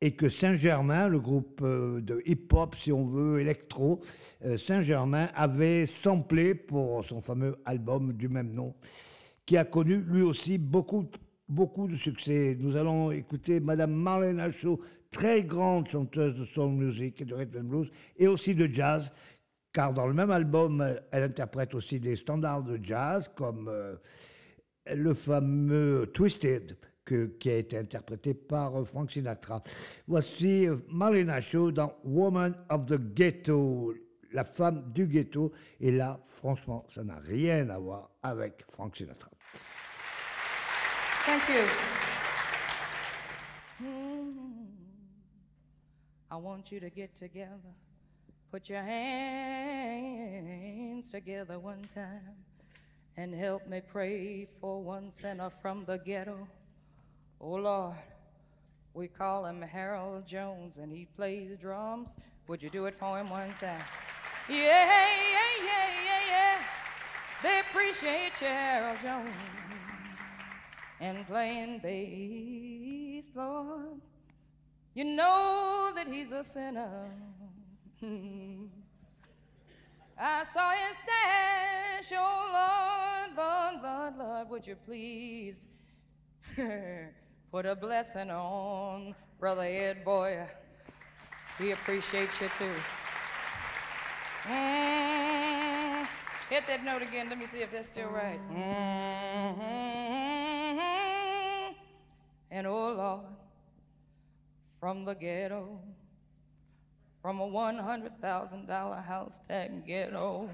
et 0.00 0.12
que 0.12 0.28
Saint-Germain, 0.28 1.06
le 1.08 1.20
groupe 1.20 1.60
euh, 1.62 2.00
de 2.00 2.22
hip-hop, 2.26 2.74
si 2.74 2.90
on 2.90 3.06
veut, 3.06 3.40
électro, 3.40 4.00
euh, 4.44 4.56
Saint-Germain 4.56 5.28
avait 5.36 5.86
samplé 5.86 6.54
pour 6.54 7.04
son 7.04 7.20
fameux 7.20 7.56
album 7.66 8.14
du 8.14 8.28
même 8.28 8.52
nom, 8.52 8.74
qui 9.46 9.56
a 9.56 9.64
connu 9.64 10.00
lui 10.00 10.22
aussi 10.22 10.58
beaucoup, 10.58 11.08
beaucoup 11.48 11.86
de 11.86 11.94
succès. 11.94 12.56
Nous 12.58 12.76
allons 12.76 13.12
écouter 13.12 13.60
Madame 13.60 13.92
Marlène 13.92 14.40
Achot, 14.40 14.80
très 15.10 15.44
grande 15.44 15.86
chanteuse 15.86 16.34
de 16.34 16.44
soul 16.44 16.72
music 16.72 17.20
et 17.20 17.24
de 17.24 17.34
rhythm 17.34 17.58
and 17.60 17.64
blues, 17.64 17.90
et 18.16 18.26
aussi 18.26 18.56
de 18.56 18.66
jazz, 18.66 19.12
car 19.72 19.94
dans 19.94 20.06
le 20.06 20.12
même 20.12 20.30
album, 20.30 20.84
elle 21.10 21.22
interprète 21.22 21.74
aussi 21.74 21.98
des 21.98 22.16
standards 22.16 22.62
de 22.62 22.78
jazz 22.82 23.28
comme 23.34 23.68
euh, 23.68 23.96
le 24.92 25.14
fameux 25.14 26.10
Twisted, 26.12 26.76
qui 27.04 27.50
a 27.50 27.56
été 27.56 27.78
interprété 27.78 28.34
par 28.34 28.78
euh, 28.78 28.84
Frank 28.84 29.10
Sinatra. 29.10 29.62
Voici 30.06 30.66
euh, 30.68 30.76
Marlena 30.88 31.40
Shaw 31.40 31.72
dans 31.72 31.94
Woman 32.04 32.54
of 32.70 32.86
the 32.86 32.98
Ghetto, 33.14 33.94
la 34.32 34.44
femme 34.44 34.92
du 34.92 35.06
ghetto. 35.06 35.52
Et 35.80 35.90
là, 35.90 36.20
franchement, 36.26 36.86
ça 36.88 37.02
n'a 37.02 37.18
rien 37.18 37.68
à 37.70 37.78
voir 37.78 38.10
avec 38.22 38.64
Frank 38.70 38.96
Sinatra. 38.96 39.30
Thank 41.26 41.48
you. 41.48 41.64
Hmm. 43.78 44.62
I 46.30 46.36
want 46.36 46.72
you 46.72 46.80
to 46.80 46.88
get 46.88 47.14
together. 47.14 47.58
Put 48.52 48.68
your 48.68 48.82
hands 48.82 50.12
together 51.10 51.58
one 51.58 51.84
time 51.94 52.36
and 53.16 53.34
help 53.34 53.66
me 53.66 53.80
pray 53.80 54.46
for 54.60 54.82
one 54.82 55.10
sinner 55.10 55.48
from 55.62 55.86
the 55.86 55.96
ghetto. 55.96 56.46
Oh 57.40 57.54
Lord, 57.54 57.96
we 58.92 59.08
call 59.08 59.46
him 59.46 59.62
Harold 59.62 60.26
Jones 60.26 60.76
and 60.76 60.92
he 60.92 61.06
plays 61.16 61.56
drums. 61.58 62.14
Would 62.46 62.62
you 62.62 62.68
do 62.68 62.84
it 62.84 62.94
for 62.94 63.18
him 63.18 63.30
one 63.30 63.54
time? 63.54 63.82
Yeah, 64.50 64.56
yeah, 64.58 65.48
yeah, 65.64 65.88
yeah, 66.04 66.20
yeah. 66.28 66.58
They 67.42 67.60
appreciate 67.60 68.38
you, 68.38 68.48
Harold 68.48 68.98
Jones, 69.00 69.34
and 71.00 71.26
playing 71.26 71.78
bass, 71.78 73.32
Lord. 73.34 74.02
You 74.92 75.04
know 75.04 75.92
that 75.94 76.06
he's 76.06 76.32
a 76.32 76.44
sinner. 76.44 77.08
I 80.18 80.42
saw 80.52 80.70
his 80.72 80.96
stash, 80.96 82.12
oh 82.18 82.50
Lord, 82.52 83.30
Lord, 83.36 83.80
Lord, 83.82 84.16
Lord, 84.18 84.50
would 84.50 84.66
you 84.66 84.74
please 84.74 85.68
put 87.52 87.64
a 87.64 87.76
blessing 87.76 88.28
on 88.30 89.14
Brother 89.38 89.62
Ed 89.62 90.04
Boy? 90.04 90.44
We 91.60 91.70
appreciate 91.70 92.30
you 92.40 92.48
too. 92.58 92.74
Mm, 94.48 96.08
hit 96.50 96.66
that 96.66 96.84
note 96.84 97.02
again. 97.02 97.28
Let 97.28 97.38
me 97.38 97.46
see 97.46 97.58
if 97.58 97.70
that's 97.70 97.86
still 97.86 98.08
right. 98.08 98.40
Mm-hmm. 98.50 99.62
And 102.50 102.66
oh 102.66 102.92
Lord, 102.94 103.26
from 104.80 105.04
the 105.04 105.14
ghetto 105.14 105.78
from 107.22 107.40
a 107.40 107.46
$100,000 107.46 109.06
house 109.06 109.40
tag 109.48 109.86
ghetto. 109.86 110.50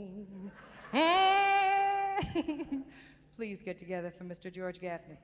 Mm-hmm. 0.92 2.80
Please 3.36 3.62
get 3.62 3.78
together 3.78 4.12
for 4.16 4.24
Mr. 4.24 4.52
George 4.52 4.78
Gaffney. 4.78 5.16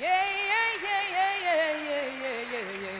Yeah, 0.00 0.06
yeah, 0.06 0.82
yeah, 0.82 1.02
yeah, 1.12 1.32
yeah, 1.44 1.76
yeah, 1.76 2.08
yeah, 2.22 2.40
yeah, 2.52 2.82
yeah. 2.82 2.99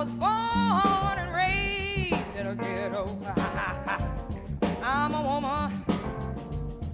was 0.00 0.14
born 0.14 1.18
and 1.18 1.30
raised 1.34 2.34
in 2.34 2.46
a 2.46 2.54
ghetto. 2.54 3.04
I'm 4.82 5.12
a 5.12 5.20
woman 5.20 5.84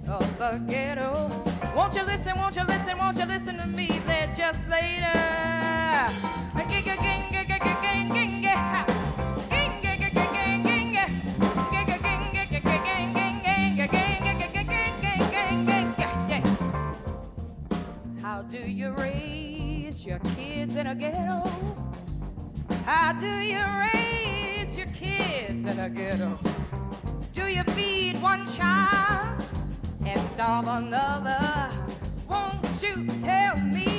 of 0.09 0.37
the 0.37 0.61
ghetto. 0.67 1.31
Won't 1.73 1.95
you 1.95 2.03
listen, 2.03 2.35
won't 2.35 2.57
you 2.57 2.65
listen, 2.65 2.97
won't 2.97 3.17
you 3.17 3.23
listen 3.23 3.59
to 3.59 3.65
me 3.65 3.87
there 4.05 4.29
just 4.35 4.67
later? 4.67 5.05
How 18.21 18.41
do 18.41 18.57
you 18.57 18.91
raise 18.91 20.05
your 20.05 20.19
kids 20.35 20.75
in 20.75 20.87
a 20.87 20.95
ghetto? 20.95 21.86
How 22.87 23.11
do 23.11 23.27
you 23.41 23.59
raise 23.93 24.77
your 24.77 24.87
kids 24.87 25.65
in 25.65 25.77
a 25.77 25.89
ghetto? 25.89 26.39
Do 27.33 27.47
you 27.47 27.61
feed 27.75 28.21
one 28.21 28.47
child 28.47 29.43
and 30.05 30.25
starve 30.29 30.69
another? 30.69 31.69
Won't 32.29 32.81
you 32.81 33.05
tell 33.19 33.57
me, 33.57 33.96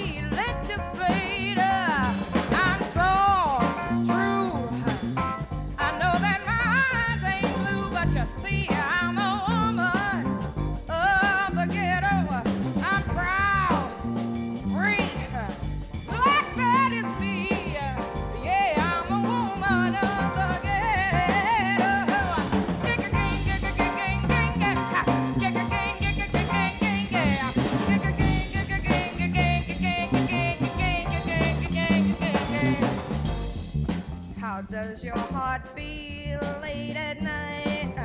does 34.82 35.02
your 35.02 35.18
heart 35.18 35.62
feel 35.76 36.40
late 36.62 36.94
at 36.94 37.20
night? 37.20 37.96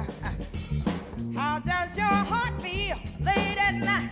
How 1.35 1.59
does 1.59 1.95
your 1.95 2.07
heart 2.07 2.59
feel 2.63 2.97
late 3.19 3.57
at 3.59 3.75
night? 3.75 4.11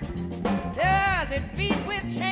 Does 0.71 1.31
it 1.31 1.57
beat 1.57 1.87
with 1.87 2.05
shame? 2.15 2.30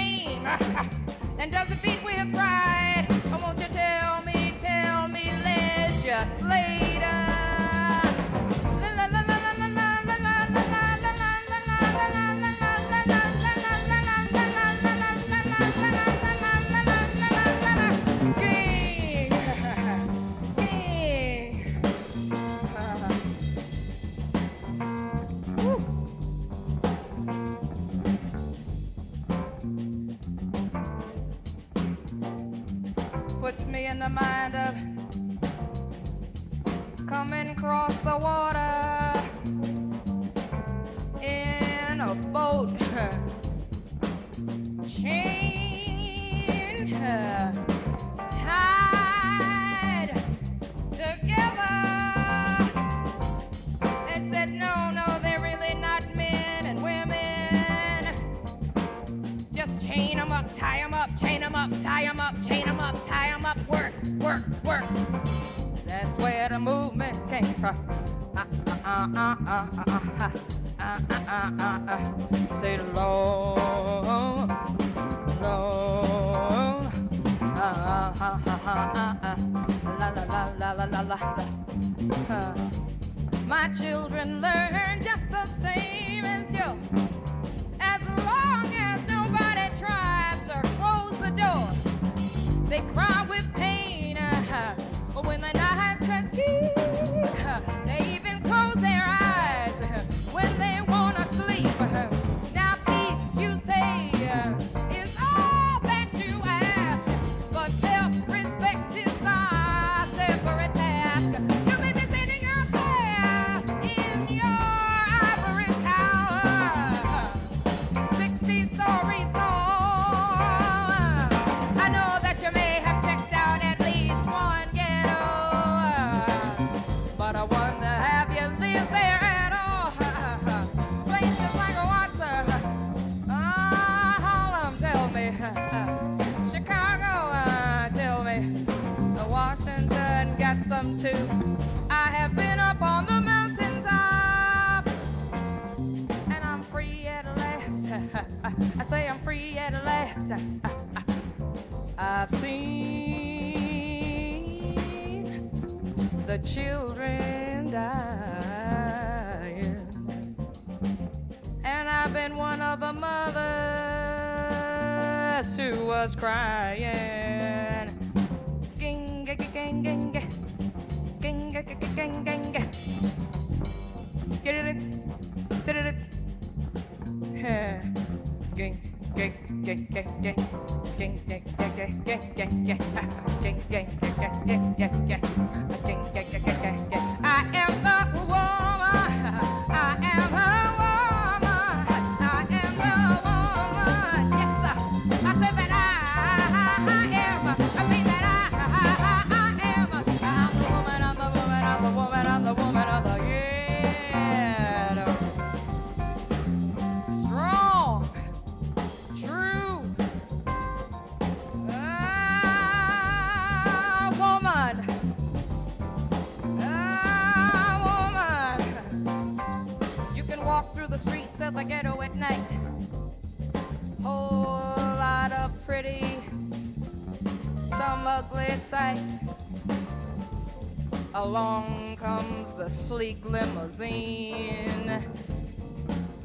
Along 231.22 231.98
comes 231.98 232.54
the 232.54 232.70
sleek 232.70 233.26
limousine. 233.26 235.04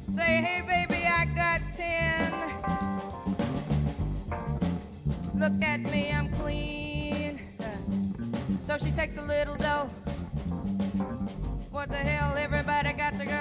Say, 0.06 0.22
hey, 0.22 0.62
baby, 0.64 1.04
I 1.04 1.24
got 1.24 1.60
ten. 1.74 2.32
Look 5.34 5.60
at 5.64 5.80
me, 5.80 6.12
I'm 6.12 6.32
clean. 6.34 7.40
So 8.60 8.78
she 8.78 8.92
takes 8.92 9.16
a 9.16 9.22
little 9.22 9.56
dough. 9.56 9.88
What 11.72 11.88
the 11.88 11.96
hell, 11.96 12.36
everybody 12.36 12.92
got 12.92 13.18
to 13.18 13.24
go. 13.24 13.40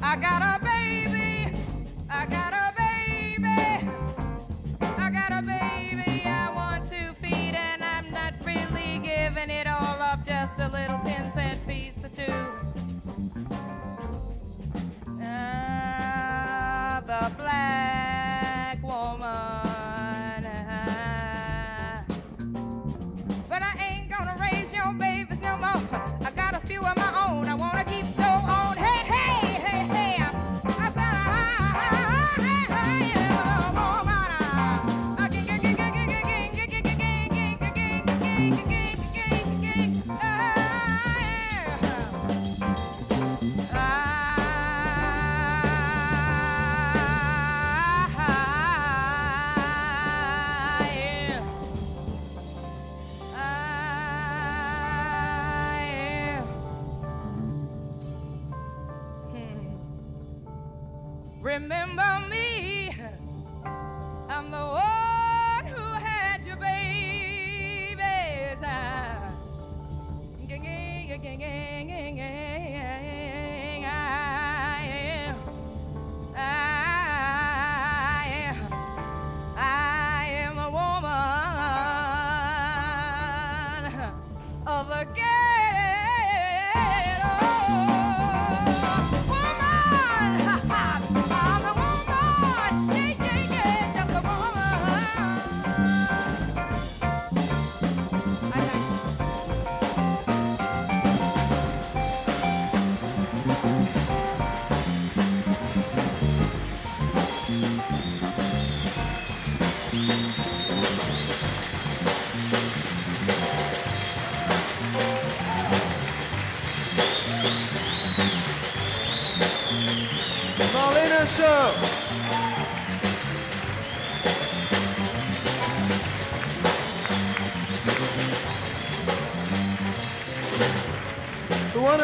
I 0.00 0.16
got 0.16 0.40
a 0.40 0.64
baby. 0.64 1.54
I 2.08 2.24
got 2.24 2.54
a 2.54 2.61
little 10.72 10.98
ten 11.00 11.30
cent 11.30 11.66
piece 11.66 12.02
or 12.02 12.08
two. 12.08 12.32
Ah, 15.20 17.02
the 17.06 17.30
black. 17.36 18.11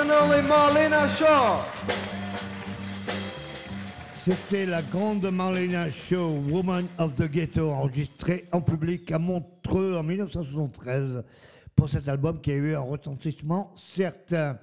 Shaw. 0.09 1.61
C'était 4.23 4.65
la 4.65 4.81
grande 4.81 5.31
Marlena 5.31 5.91
Show, 5.91 6.39
Woman 6.49 6.87
of 6.99 7.15
the 7.15 7.31
Ghetto, 7.31 7.71
enregistrée 7.71 8.47
en 8.53 8.63
public 8.63 9.13
à 9.13 9.19
Montreux 9.19 9.97
en 9.97 10.03
1973 10.03 11.25
pour 11.77 11.91
cet 11.91 12.09
album 12.09 12.41
qui 12.41 12.53
a 12.53 12.55
eu 12.55 12.75
un 12.75 12.81
retentissement 12.81 13.73
certain. 13.77 14.59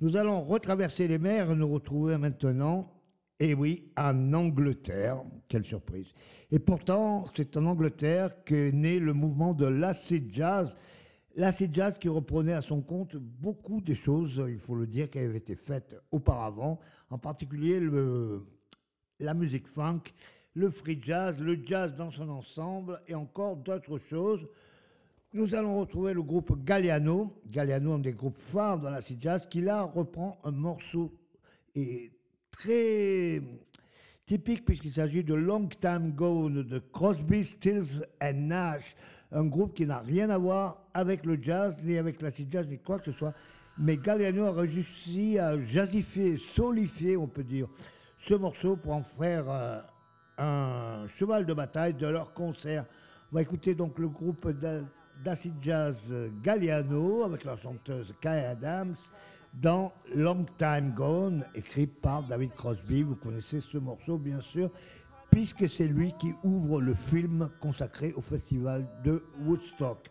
Nous 0.00 0.16
allons 0.16 0.42
retraverser 0.42 1.06
les 1.06 1.18
mers 1.18 1.52
et 1.52 1.54
nous 1.54 1.72
retrouver 1.72 2.18
maintenant, 2.18 2.90
et 3.38 3.54
oui, 3.54 3.92
en 3.96 4.32
Angleterre. 4.32 5.22
Quelle 5.48 5.64
surprise. 5.64 6.12
Et 6.50 6.58
pourtant, 6.58 7.26
c'est 7.36 7.56
en 7.56 7.66
Angleterre 7.66 8.30
qu'est 8.44 8.72
né 8.72 8.98
le 8.98 9.12
mouvement 9.12 9.54
de 9.54 9.66
l'acid 9.66 10.28
jazz. 10.32 10.74
L'acid 11.38 11.72
jazz 11.72 11.96
qui 12.00 12.08
reprenait 12.08 12.52
à 12.54 12.60
son 12.60 12.80
compte 12.80 13.14
beaucoup 13.14 13.80
des 13.80 13.94
choses, 13.94 14.42
il 14.48 14.58
faut 14.58 14.74
le 14.74 14.88
dire, 14.88 15.08
qui 15.08 15.20
avaient 15.20 15.38
été 15.38 15.54
faites 15.54 15.94
auparavant, 16.10 16.80
en 17.10 17.18
particulier 17.18 17.80
la 19.20 19.34
musique 19.34 19.68
funk, 19.68 20.00
le 20.54 20.68
free 20.68 20.98
jazz, 21.00 21.38
le 21.38 21.64
jazz 21.64 21.94
dans 21.94 22.10
son 22.10 22.28
ensemble 22.28 23.00
et 23.06 23.14
encore 23.14 23.56
d'autres 23.56 23.98
choses. 23.98 24.48
Nous 25.32 25.54
allons 25.54 25.78
retrouver 25.78 26.12
le 26.12 26.24
groupe 26.24 26.64
Galliano, 26.64 27.40
Galliano, 27.46 27.92
un 27.92 27.98
des 28.00 28.14
groupes 28.14 28.36
phares 28.36 28.80
dans 28.80 28.90
l'acid 28.90 29.22
jazz, 29.22 29.46
qui 29.48 29.60
là 29.60 29.84
reprend 29.84 30.40
un 30.42 30.50
morceau 30.50 31.12
très 32.50 33.40
typique 34.26 34.64
puisqu'il 34.64 34.90
s'agit 34.90 35.22
de 35.22 35.34
Long 35.34 35.68
Time 35.68 36.10
Gone 36.16 36.64
de 36.64 36.80
Crosby, 36.80 37.44
Stills 37.44 38.04
and 38.20 38.32
Nash, 38.34 38.96
un 39.30 39.46
groupe 39.46 39.74
qui 39.74 39.86
n'a 39.86 40.00
rien 40.00 40.30
à 40.30 40.38
voir 40.38 40.87
avec 40.98 41.24
le 41.24 41.38
jazz, 41.40 41.76
ni 41.84 41.96
avec 41.96 42.20
l'acid 42.20 42.50
jazz, 42.50 42.66
ni 42.68 42.78
quoi 42.78 42.98
que 42.98 43.04
ce 43.06 43.12
soit. 43.12 43.32
Mais 43.78 43.96
Galliano 43.96 44.46
a 44.46 44.52
réussi 44.52 45.38
à 45.38 45.56
jazzifier, 45.60 46.36
solifier, 46.36 47.16
on 47.16 47.28
peut 47.28 47.44
dire, 47.44 47.68
ce 48.16 48.34
morceau 48.34 48.74
pour 48.76 48.92
en 48.94 49.02
faire 49.02 49.44
euh, 49.48 49.80
un 50.38 51.06
cheval 51.06 51.46
de 51.46 51.54
bataille 51.54 51.94
de 51.94 52.06
leur 52.08 52.32
concert. 52.32 52.84
On 53.30 53.36
va 53.36 53.42
écouter 53.42 53.76
donc 53.76 53.98
le 54.00 54.08
groupe 54.08 54.48
d'a- 54.50 54.80
d'acid 55.24 55.54
jazz 55.62 55.96
Galliano 56.42 57.22
avec 57.22 57.44
la 57.44 57.54
chanteuse 57.54 58.12
Kay 58.20 58.44
Adams 58.44 58.96
dans 59.54 59.92
Long 60.14 60.44
Time 60.56 60.92
Gone, 60.96 61.44
écrit 61.54 61.86
par 61.86 62.24
David 62.24 62.54
Crosby. 62.54 63.02
Vous 63.02 63.14
connaissez 63.16 63.60
ce 63.60 63.78
morceau, 63.78 64.18
bien 64.18 64.40
sûr, 64.40 64.70
puisque 65.30 65.68
c'est 65.68 65.86
lui 65.86 66.12
qui 66.18 66.32
ouvre 66.42 66.80
le 66.80 66.94
film 66.94 67.48
consacré 67.60 68.12
au 68.16 68.20
festival 68.20 68.84
de 69.04 69.22
Woodstock. 69.44 70.10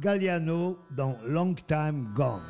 Galliano 0.00 0.78
dans 0.90 1.18
Long 1.26 1.54
Time 1.66 2.12
Gone. 2.14 2.42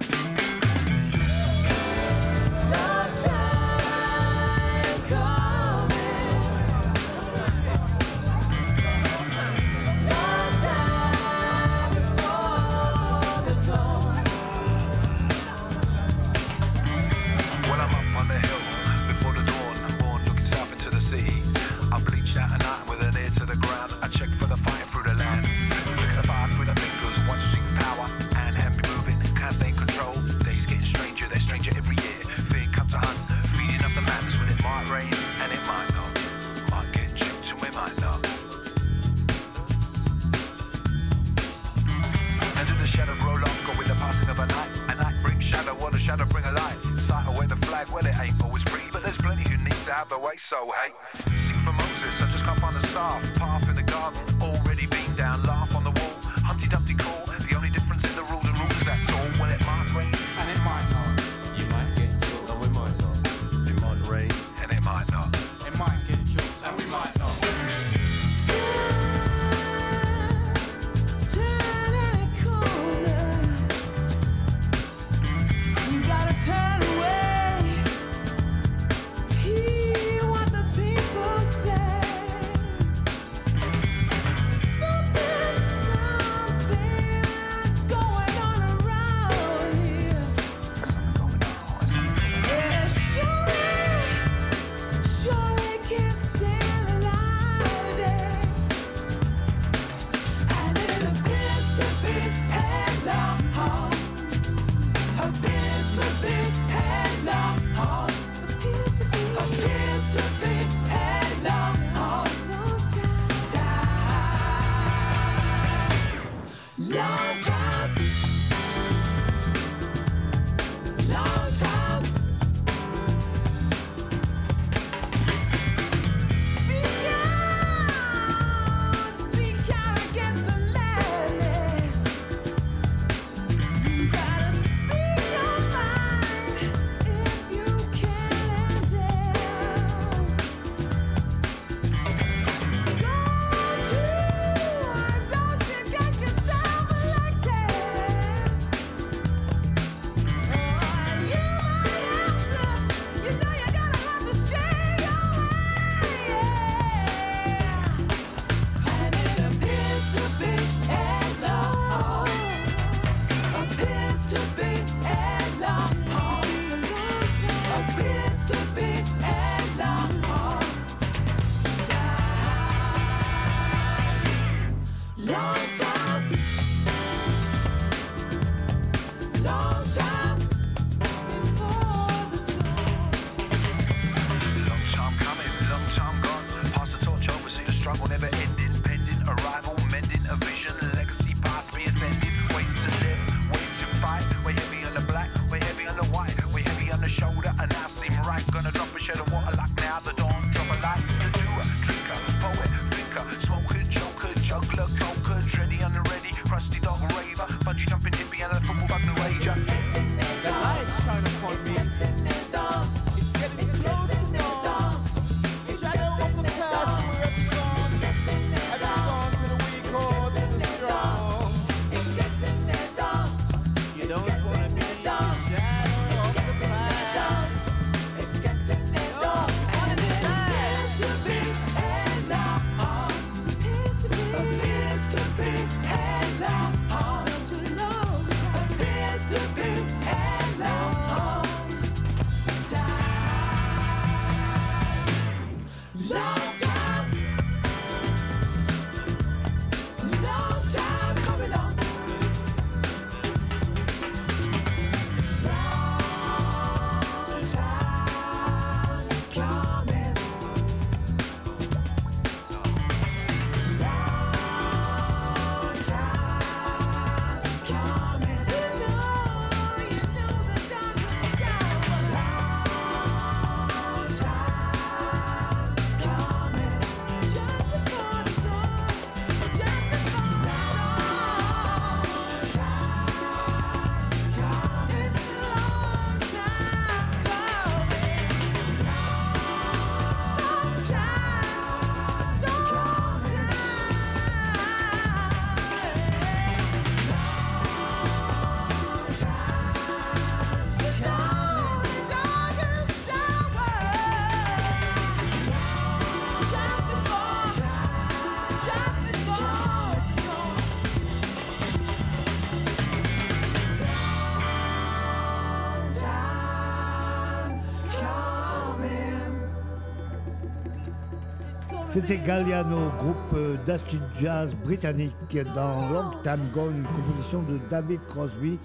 C'était 322.01 322.19
Galliano, 322.19 322.93
groupe 322.97 323.16
euh, 323.35 323.57
d'acid 323.66 324.01
jazz 324.20 324.55
britannique 324.55 325.37
dans 325.53 325.89
Long 325.89 326.11
Time 326.23 326.49
Gone, 326.55 326.77
une 326.77 326.85
composition 326.85 327.43
de 327.43 327.59
David 327.69 328.01
Crosby 328.07 328.57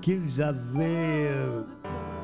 qu'ils 0.00 0.40
avaient 0.40 1.30
euh, 1.32 1.62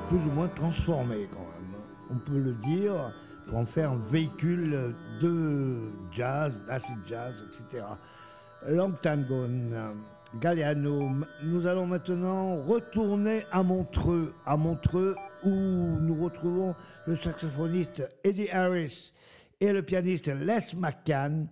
plus 0.08 0.24
ou 0.24 0.30
moins 0.30 0.46
transformé 0.46 1.28
quand 1.32 1.40
même. 1.40 1.80
On 2.12 2.18
peut 2.18 2.38
le 2.38 2.52
dire 2.52 3.12
pour 3.48 3.58
en 3.58 3.64
faire 3.64 3.90
un 3.90 3.96
véhicule 3.96 4.94
de 5.20 5.78
jazz, 6.12 6.56
d'acid 6.68 6.96
jazz, 7.08 7.44
etc. 7.48 7.84
Long 8.68 8.92
Time 9.02 9.24
Gone, 9.28 9.74
Galliano. 10.40 11.10
Nous 11.42 11.66
allons 11.66 11.86
maintenant 11.86 12.54
retourner 12.54 13.44
à 13.50 13.64
Montreux, 13.64 14.32
à 14.46 14.56
Montreux 14.56 15.16
où 15.44 15.50
nous 15.50 16.22
retrouvons 16.22 16.72
le 17.08 17.16
saxophoniste 17.16 18.08
Eddie 18.22 18.48
Harris 18.50 19.12
et 19.60 19.72
le 19.72 19.82
pianiste 19.82 20.28
Les 20.28 20.74
McCann 20.76 21.48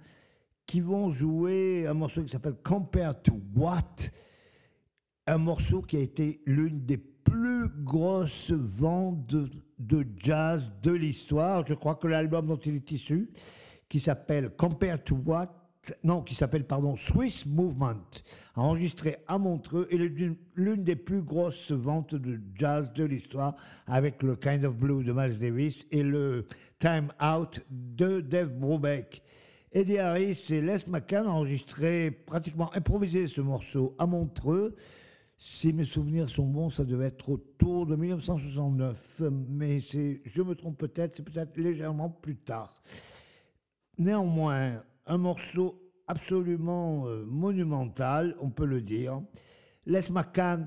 qui 0.67 0.81
vont 0.81 1.09
jouer 1.09 1.87
un 1.87 1.95
morceau 1.95 2.23
qui 2.23 2.31
s'appelle 2.31 2.57
Compared 2.63 3.23
to 3.23 3.41
What, 3.55 4.11
un 5.27 5.39
morceau 5.39 5.83
qui 5.83 5.97
a 5.97 6.01
été 6.01 6.41
l'une 6.47 6.85
des 6.85 6.97
plus 6.97 7.69
grosses 7.69 8.51
ventes 8.51 9.35
de, 9.79 10.07
jazz 10.17 10.73
de 10.83 10.93
l'histoire. 10.93 11.67
Je 11.67 11.75
crois 11.75 11.97
que 11.97 12.07
l'album 12.07 12.47
dont 12.47 12.57
il 12.57 12.77
est 12.77 12.93
issu, 12.93 13.31
qui 13.89 14.01
s'appelle 14.01 14.51
Compared 14.57 15.05
to 15.05 15.17
What, 15.17 15.49
non, 16.03 16.23
qui 16.23 16.35
s'appelle, 16.35 16.67
pardon, 16.67 16.97
Swiss 16.97 17.45
Movement, 17.47 18.23
enregistré 18.55 19.17
à 19.27 19.39
Montreux, 19.39 19.89
est 19.91 19.97
l'une 19.97 20.85
des 20.85 20.97
plus 20.97 21.23
grosses 21.23 21.73
ventes 21.73 22.15
de 22.15 22.41
jazz 22.55 22.93
de 22.93 23.05
l'histoire, 23.05 23.57
avec 23.87 24.23
le 24.23 24.37
Kind 24.37 24.65
of 24.65 24.77
Blue 24.77 25.03
de 25.05 25.13
Miles 25.13 25.39
Davis 25.39 25.87
et 25.91 26.03
le 26.03 26.47
Time 26.79 27.13
Out 27.23 27.61
de 27.71 28.21
Dave 28.21 28.53
Brubeck. 28.53 29.23
Eddie 29.73 29.99
Harris 29.99 30.47
et 30.51 30.61
Les 30.61 30.77
McCann 30.87 31.27
ont 31.27 31.31
enregistré, 31.31 32.11
pratiquement 32.13 32.73
improvisé 32.75 33.27
ce 33.27 33.41
morceau 33.41 33.97
à 33.99 34.07
Montreux. 34.07 34.77
Si 35.37 35.73
mes 35.73 35.85
souvenirs 35.85 36.31
sont 36.31 36.47
bons, 36.47 36.71
ça 36.71 36.85
devait 36.85 37.07
être 37.07 37.29
autour 37.29 37.85
de 37.85 37.97
1969, 37.97 39.23
mais 39.49 39.81
je 39.81 40.43
me 40.43 40.55
trompe 40.55 40.79
peut-être, 40.79 41.17
c'est 41.17 41.25
peut-être 41.25 41.57
légèrement 41.57 42.09
plus 42.09 42.37
tard. 42.37 42.83
Néanmoins, 43.99 44.83
un 45.07 45.19
morceau 45.19 45.84
absolument 46.07 47.07
euh, 47.07 47.25
monumental, 47.27 48.37
on 48.41 48.51
peut 48.51 48.67
le 48.67 48.81
dire. 48.81 49.21
Les 49.87 50.11
McCann 50.11 50.67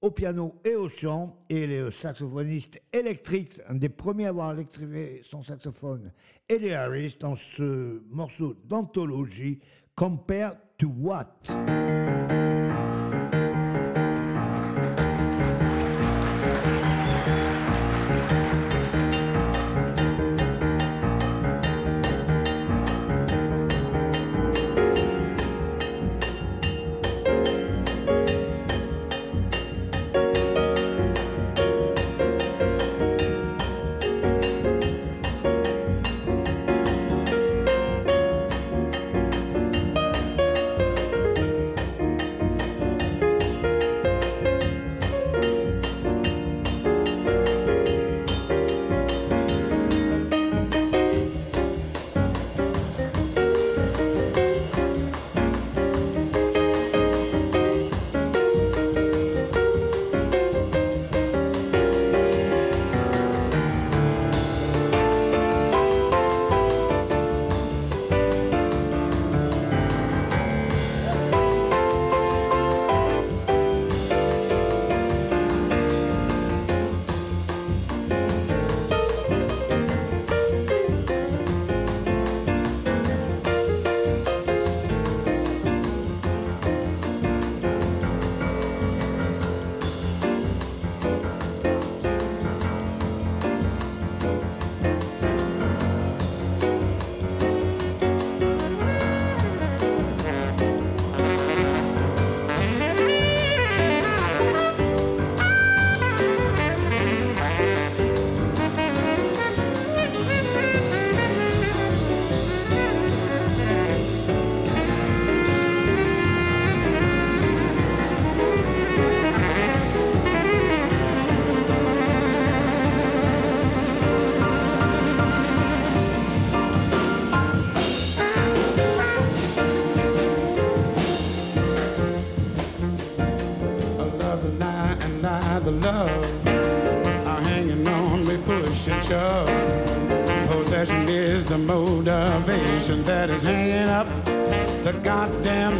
au 0.00 0.10
piano 0.10 0.60
et 0.64 0.74
au 0.74 0.88
chant, 0.88 1.44
et 1.48 1.66
le 1.66 1.90
saxophoniste 1.90 2.80
électrique, 2.92 3.60
un 3.68 3.76
des 3.76 3.88
premiers 3.88 4.26
à 4.26 4.28
avoir 4.28 4.52
électrifié 4.52 5.22
son 5.22 5.40
saxophone, 5.40 6.12
Eddie 6.46 6.72
Harris, 6.72 7.16
dans 7.18 7.36
ce 7.36 8.02
morceau 8.10 8.54
d'anthologie, 8.64 9.60
Compare 9.96 10.56
to 10.76 10.88
What? 10.88 12.43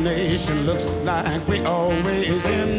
Nation. 0.05 0.67
Looks 0.67 0.87
like 1.05 1.49
we 1.49 1.61
always 1.65 2.45
end 2.47 2.74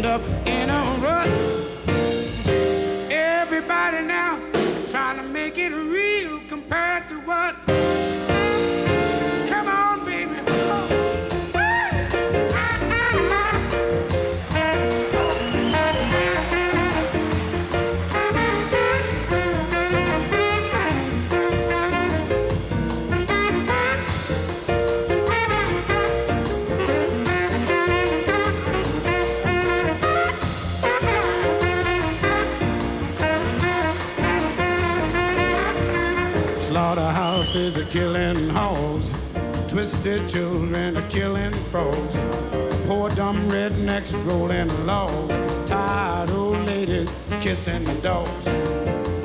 kissing 47.66 47.84
the 47.84 48.02
dogs. 48.02 48.48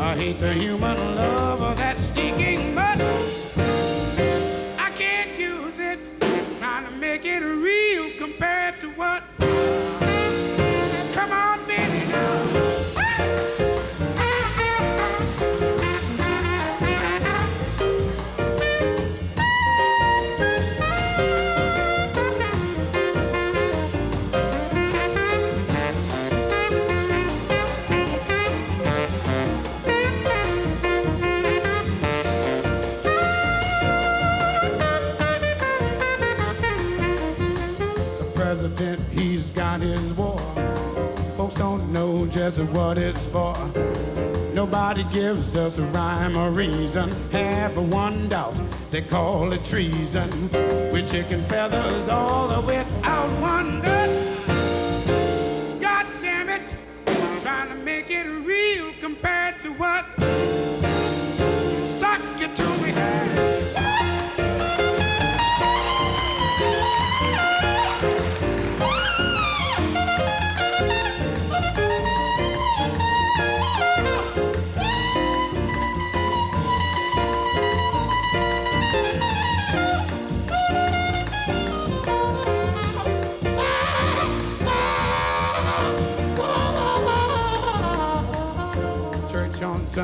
I 0.01 0.17
hate 0.17 0.39
the 0.39 0.55
human 0.55 0.97
love 1.17 1.50
or 46.97 47.05
reason. 47.05 47.31
Half 47.31 47.77
of 47.77 47.93
one 47.93 48.29
doubt, 48.29 48.55
they 48.91 49.03
call 49.03 49.53
it 49.53 49.65
treason. 49.65 50.31
With 50.93 51.11
chicken 51.11 51.43
feathers 51.45 51.70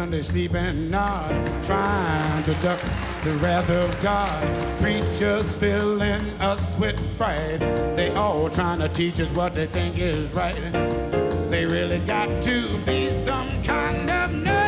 Sunday, 0.07 0.23
sleeping 0.23 0.89
nod, 0.89 1.65
trying 1.65 2.45
to 2.45 2.55
duck 2.63 2.79
the 3.25 3.33
wrath 3.43 3.69
of 3.69 3.91
God. 4.05 4.41
Preachers 4.81 5.57
filling 5.57 6.21
us 6.41 6.79
with 6.79 6.97
fright. 7.17 7.59
They 7.97 8.11
all 8.15 8.49
trying 8.49 8.79
to 8.79 8.89
teach 8.89 9.19
us 9.19 9.33
what 9.33 9.57
they 9.57 9.67
think 9.67 9.99
is 9.99 10.33
right. 10.33 10.55
They 11.51 11.67
really 11.67 11.99
got 12.07 12.29
to 12.45 12.79
be 12.87 13.11
some 13.25 13.49
kind 13.65 14.09
of 14.09 14.31
nut. 14.31 14.66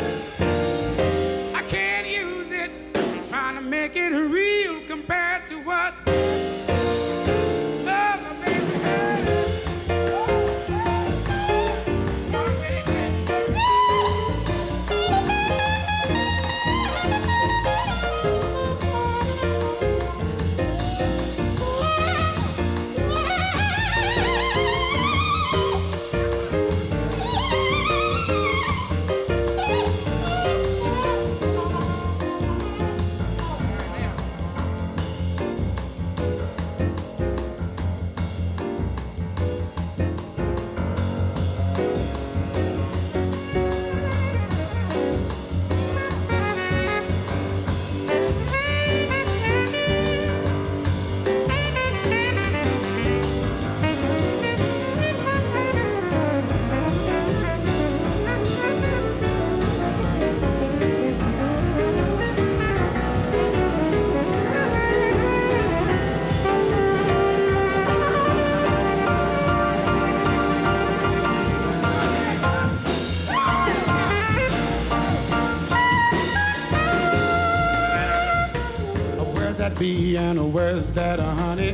And 80.39 80.55
where's 80.55 80.89
that 80.90 81.19
honey? 81.19 81.73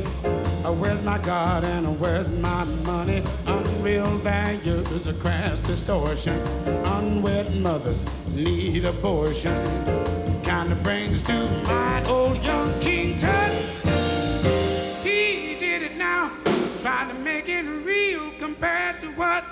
Where's 0.79 1.01
my 1.03 1.19
God 1.19 1.63
and 1.63 1.99
where's 1.99 2.29
my 2.39 2.63
money? 2.85 3.21
Unreal 3.45 4.17
values, 4.17 5.07
a 5.07 5.13
crass 5.13 5.61
distortion. 5.61 6.37
Unwed 6.85 7.55
mothers 7.57 8.05
need 8.35 8.85
abortion. 8.85 9.53
Kinda 10.43 10.75
brings 10.83 11.21
to 11.23 11.33
mind 11.67 12.07
old 12.07 12.43
young 12.43 12.79
King 12.79 13.19
Tut. 13.19 13.51
He 15.03 15.57
did 15.59 15.83
it 15.83 15.95
now, 15.97 16.31
trying 16.81 17.09
to 17.09 17.15
make 17.15 17.47
it 17.47 17.63
real 17.63 18.31
compared 18.39 18.99
to 19.01 19.07
what? 19.11 19.44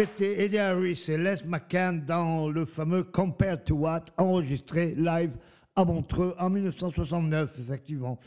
C'était 0.00 0.44
Eddie 0.44 0.56
Harris 0.56 1.04
et 1.08 1.18
Les 1.18 1.44
McCann 1.46 2.06
dans 2.06 2.48
le 2.48 2.64
fameux 2.64 3.02
Compared 3.02 3.64
to 3.64 3.74
What, 3.74 4.06
enregistré 4.16 4.94
live 4.96 5.36
à 5.76 5.84
Montreux 5.84 6.34
en 6.38 6.48
1969, 6.48 7.58
effectivement. 7.58 8.18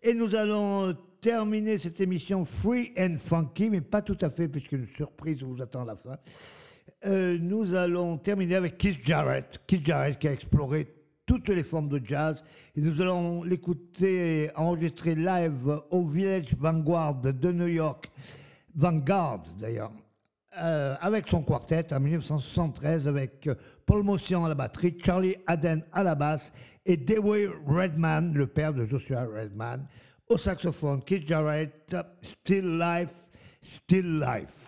Et 0.00 0.14
nous 0.14 0.36
allons 0.36 0.96
terminer 1.20 1.76
cette 1.78 2.00
émission 2.00 2.44
Free 2.44 2.92
and 2.96 3.16
Funky, 3.18 3.68
mais 3.68 3.80
pas 3.80 4.00
tout 4.00 4.16
à 4.20 4.30
fait, 4.30 4.46
puisqu'une 4.46 4.86
surprise 4.86 5.42
vous 5.42 5.60
attend 5.60 5.82
à 5.82 5.86
la 5.86 5.96
fin. 5.96 6.18
Euh, 7.04 7.36
nous 7.40 7.74
allons 7.74 8.16
terminer 8.16 8.54
avec 8.54 8.78
Keith 8.78 9.04
Jarrett. 9.04 9.60
Keith 9.66 9.84
Jarrett 9.84 10.20
qui 10.20 10.28
a 10.28 10.32
exploré 10.32 10.86
toutes 11.26 11.48
les 11.48 11.64
formes 11.64 11.88
de 11.88 12.00
jazz. 12.04 12.44
Et 12.76 12.80
nous 12.80 13.00
allons 13.00 13.42
l'écouter 13.42 14.50
enregistré 14.54 15.16
live 15.16 15.80
au 15.90 16.06
Village 16.06 16.54
Vanguard 16.56 17.16
de 17.16 17.50
New 17.50 17.66
York. 17.66 18.08
Vanguard, 18.76 19.42
d'ailleurs. 19.58 19.90
Euh, 20.60 20.96
avec 21.00 21.28
son 21.28 21.42
quartet 21.42 21.92
en 21.92 22.00
1973 22.00 23.06
avec 23.06 23.46
euh, 23.46 23.54
Paul 23.86 24.02
Motion 24.02 24.44
à 24.44 24.48
la 24.48 24.54
batterie, 24.56 24.96
Charlie 25.04 25.36
Haden 25.46 25.84
à 25.92 26.02
la 26.02 26.16
basse 26.16 26.52
et 26.84 26.96
Dewey 26.96 27.48
Redman, 27.66 28.32
le 28.34 28.46
père 28.48 28.74
de 28.74 28.84
Joshua 28.84 29.24
Redman, 29.24 29.86
au 30.28 30.36
saxophone. 30.36 31.02
Keith 31.04 31.28
Jarrett, 31.28 31.94
Still 32.22 32.78
Life, 32.78 33.14
Still 33.62 34.18
Life. 34.18 34.67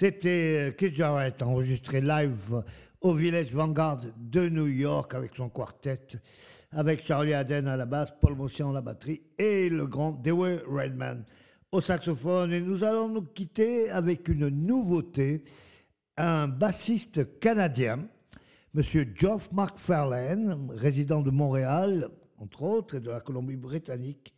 C'était 0.00 0.56
euh, 0.56 0.70
Keith 0.70 0.94
Jarrett 0.94 1.42
enregistré 1.42 2.00
live 2.00 2.62
au 3.02 3.12
Village 3.12 3.52
Vanguard 3.52 4.00
de 4.16 4.48
New 4.48 4.66
York 4.66 5.12
avec 5.12 5.34
son 5.36 5.50
quartet, 5.50 6.00
avec 6.72 7.04
Charlie 7.04 7.34
Aden 7.34 7.68
à 7.68 7.76
la 7.76 7.84
basse, 7.84 8.10
Paul 8.18 8.34
Mossian 8.34 8.70
à 8.70 8.72
la 8.72 8.80
batterie 8.80 9.20
et 9.36 9.68
le 9.68 9.86
grand 9.86 10.12
Dewey 10.12 10.62
Redman 10.66 11.22
au 11.70 11.82
saxophone. 11.82 12.50
Et 12.54 12.62
nous 12.62 12.82
allons 12.82 13.10
nous 13.10 13.20
quitter 13.20 13.90
avec 13.90 14.26
une 14.28 14.48
nouveauté, 14.48 15.44
un 16.16 16.48
bassiste 16.48 17.38
canadien, 17.38 18.08
Monsieur 18.72 19.06
Geoff 19.14 19.52
McFarlane, 19.52 20.70
résident 20.70 21.20
de 21.20 21.30
Montréal, 21.30 22.08
entre 22.38 22.62
autres, 22.62 22.94
et 22.94 23.00
de 23.00 23.10
la 23.10 23.20
Colombie-Britannique, 23.20 24.32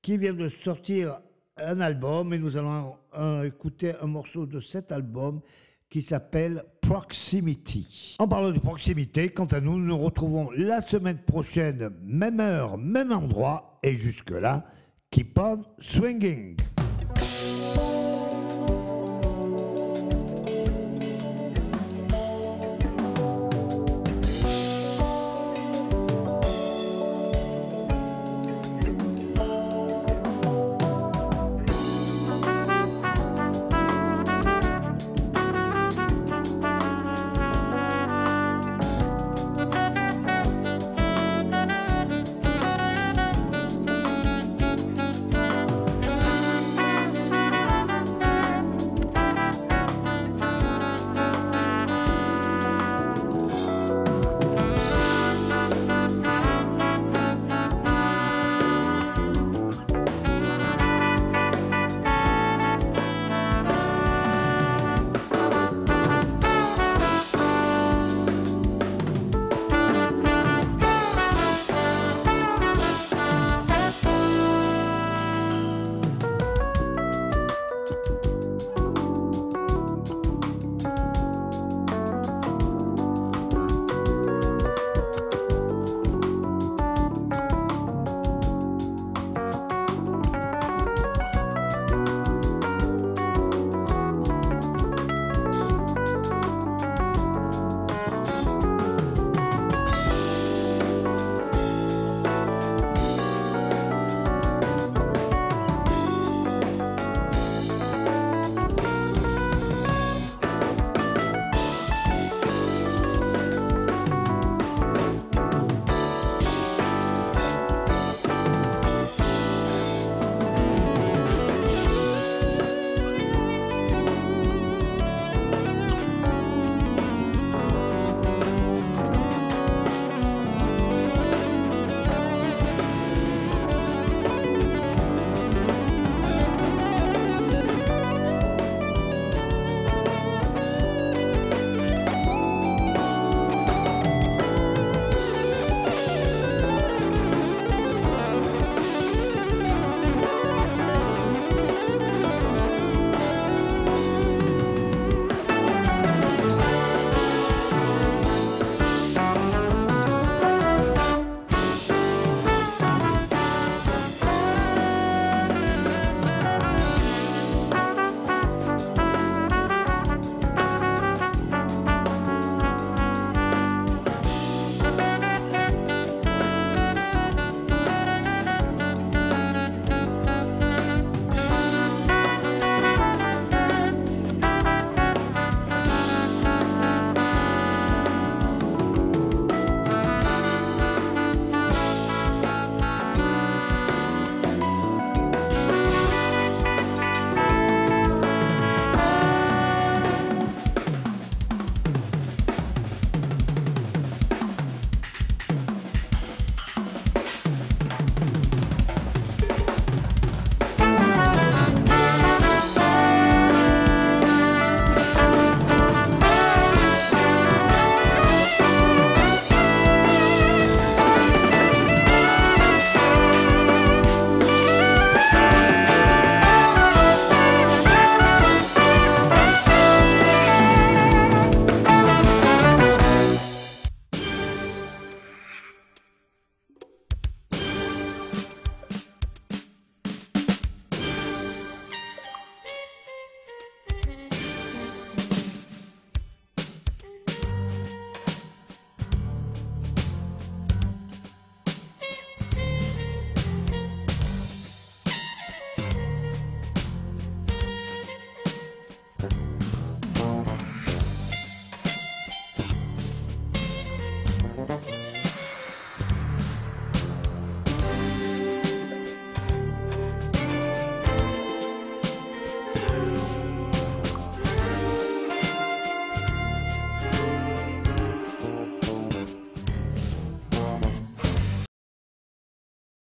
qui 0.00 0.18
vient 0.18 0.34
de 0.34 0.48
sortir 0.48 1.18
un 1.56 1.80
album 1.80 2.32
et 2.32 2.38
nous 2.38 2.56
allons 2.56 2.96
euh, 3.16 3.44
écouter 3.44 3.92
un 4.00 4.06
morceau 4.06 4.46
de 4.46 4.60
cet 4.60 4.92
album 4.92 5.40
qui 5.88 6.02
s'appelle 6.02 6.64
Proximity. 6.80 8.16
En 8.18 8.26
parlant 8.26 8.50
de 8.50 8.58
proximité, 8.58 9.28
quant 9.28 9.46
à 9.46 9.60
nous, 9.60 9.78
nous 9.78 9.86
nous 9.86 9.98
retrouvons 9.98 10.50
la 10.56 10.80
semaine 10.80 11.18
prochaine, 11.18 11.90
même 12.02 12.40
heure, 12.40 12.76
même 12.76 13.12
endroit, 13.12 13.78
et 13.82 13.96
jusque-là, 13.96 14.64
keep 15.10 15.38
on 15.38 15.62
swinging. 15.78 16.56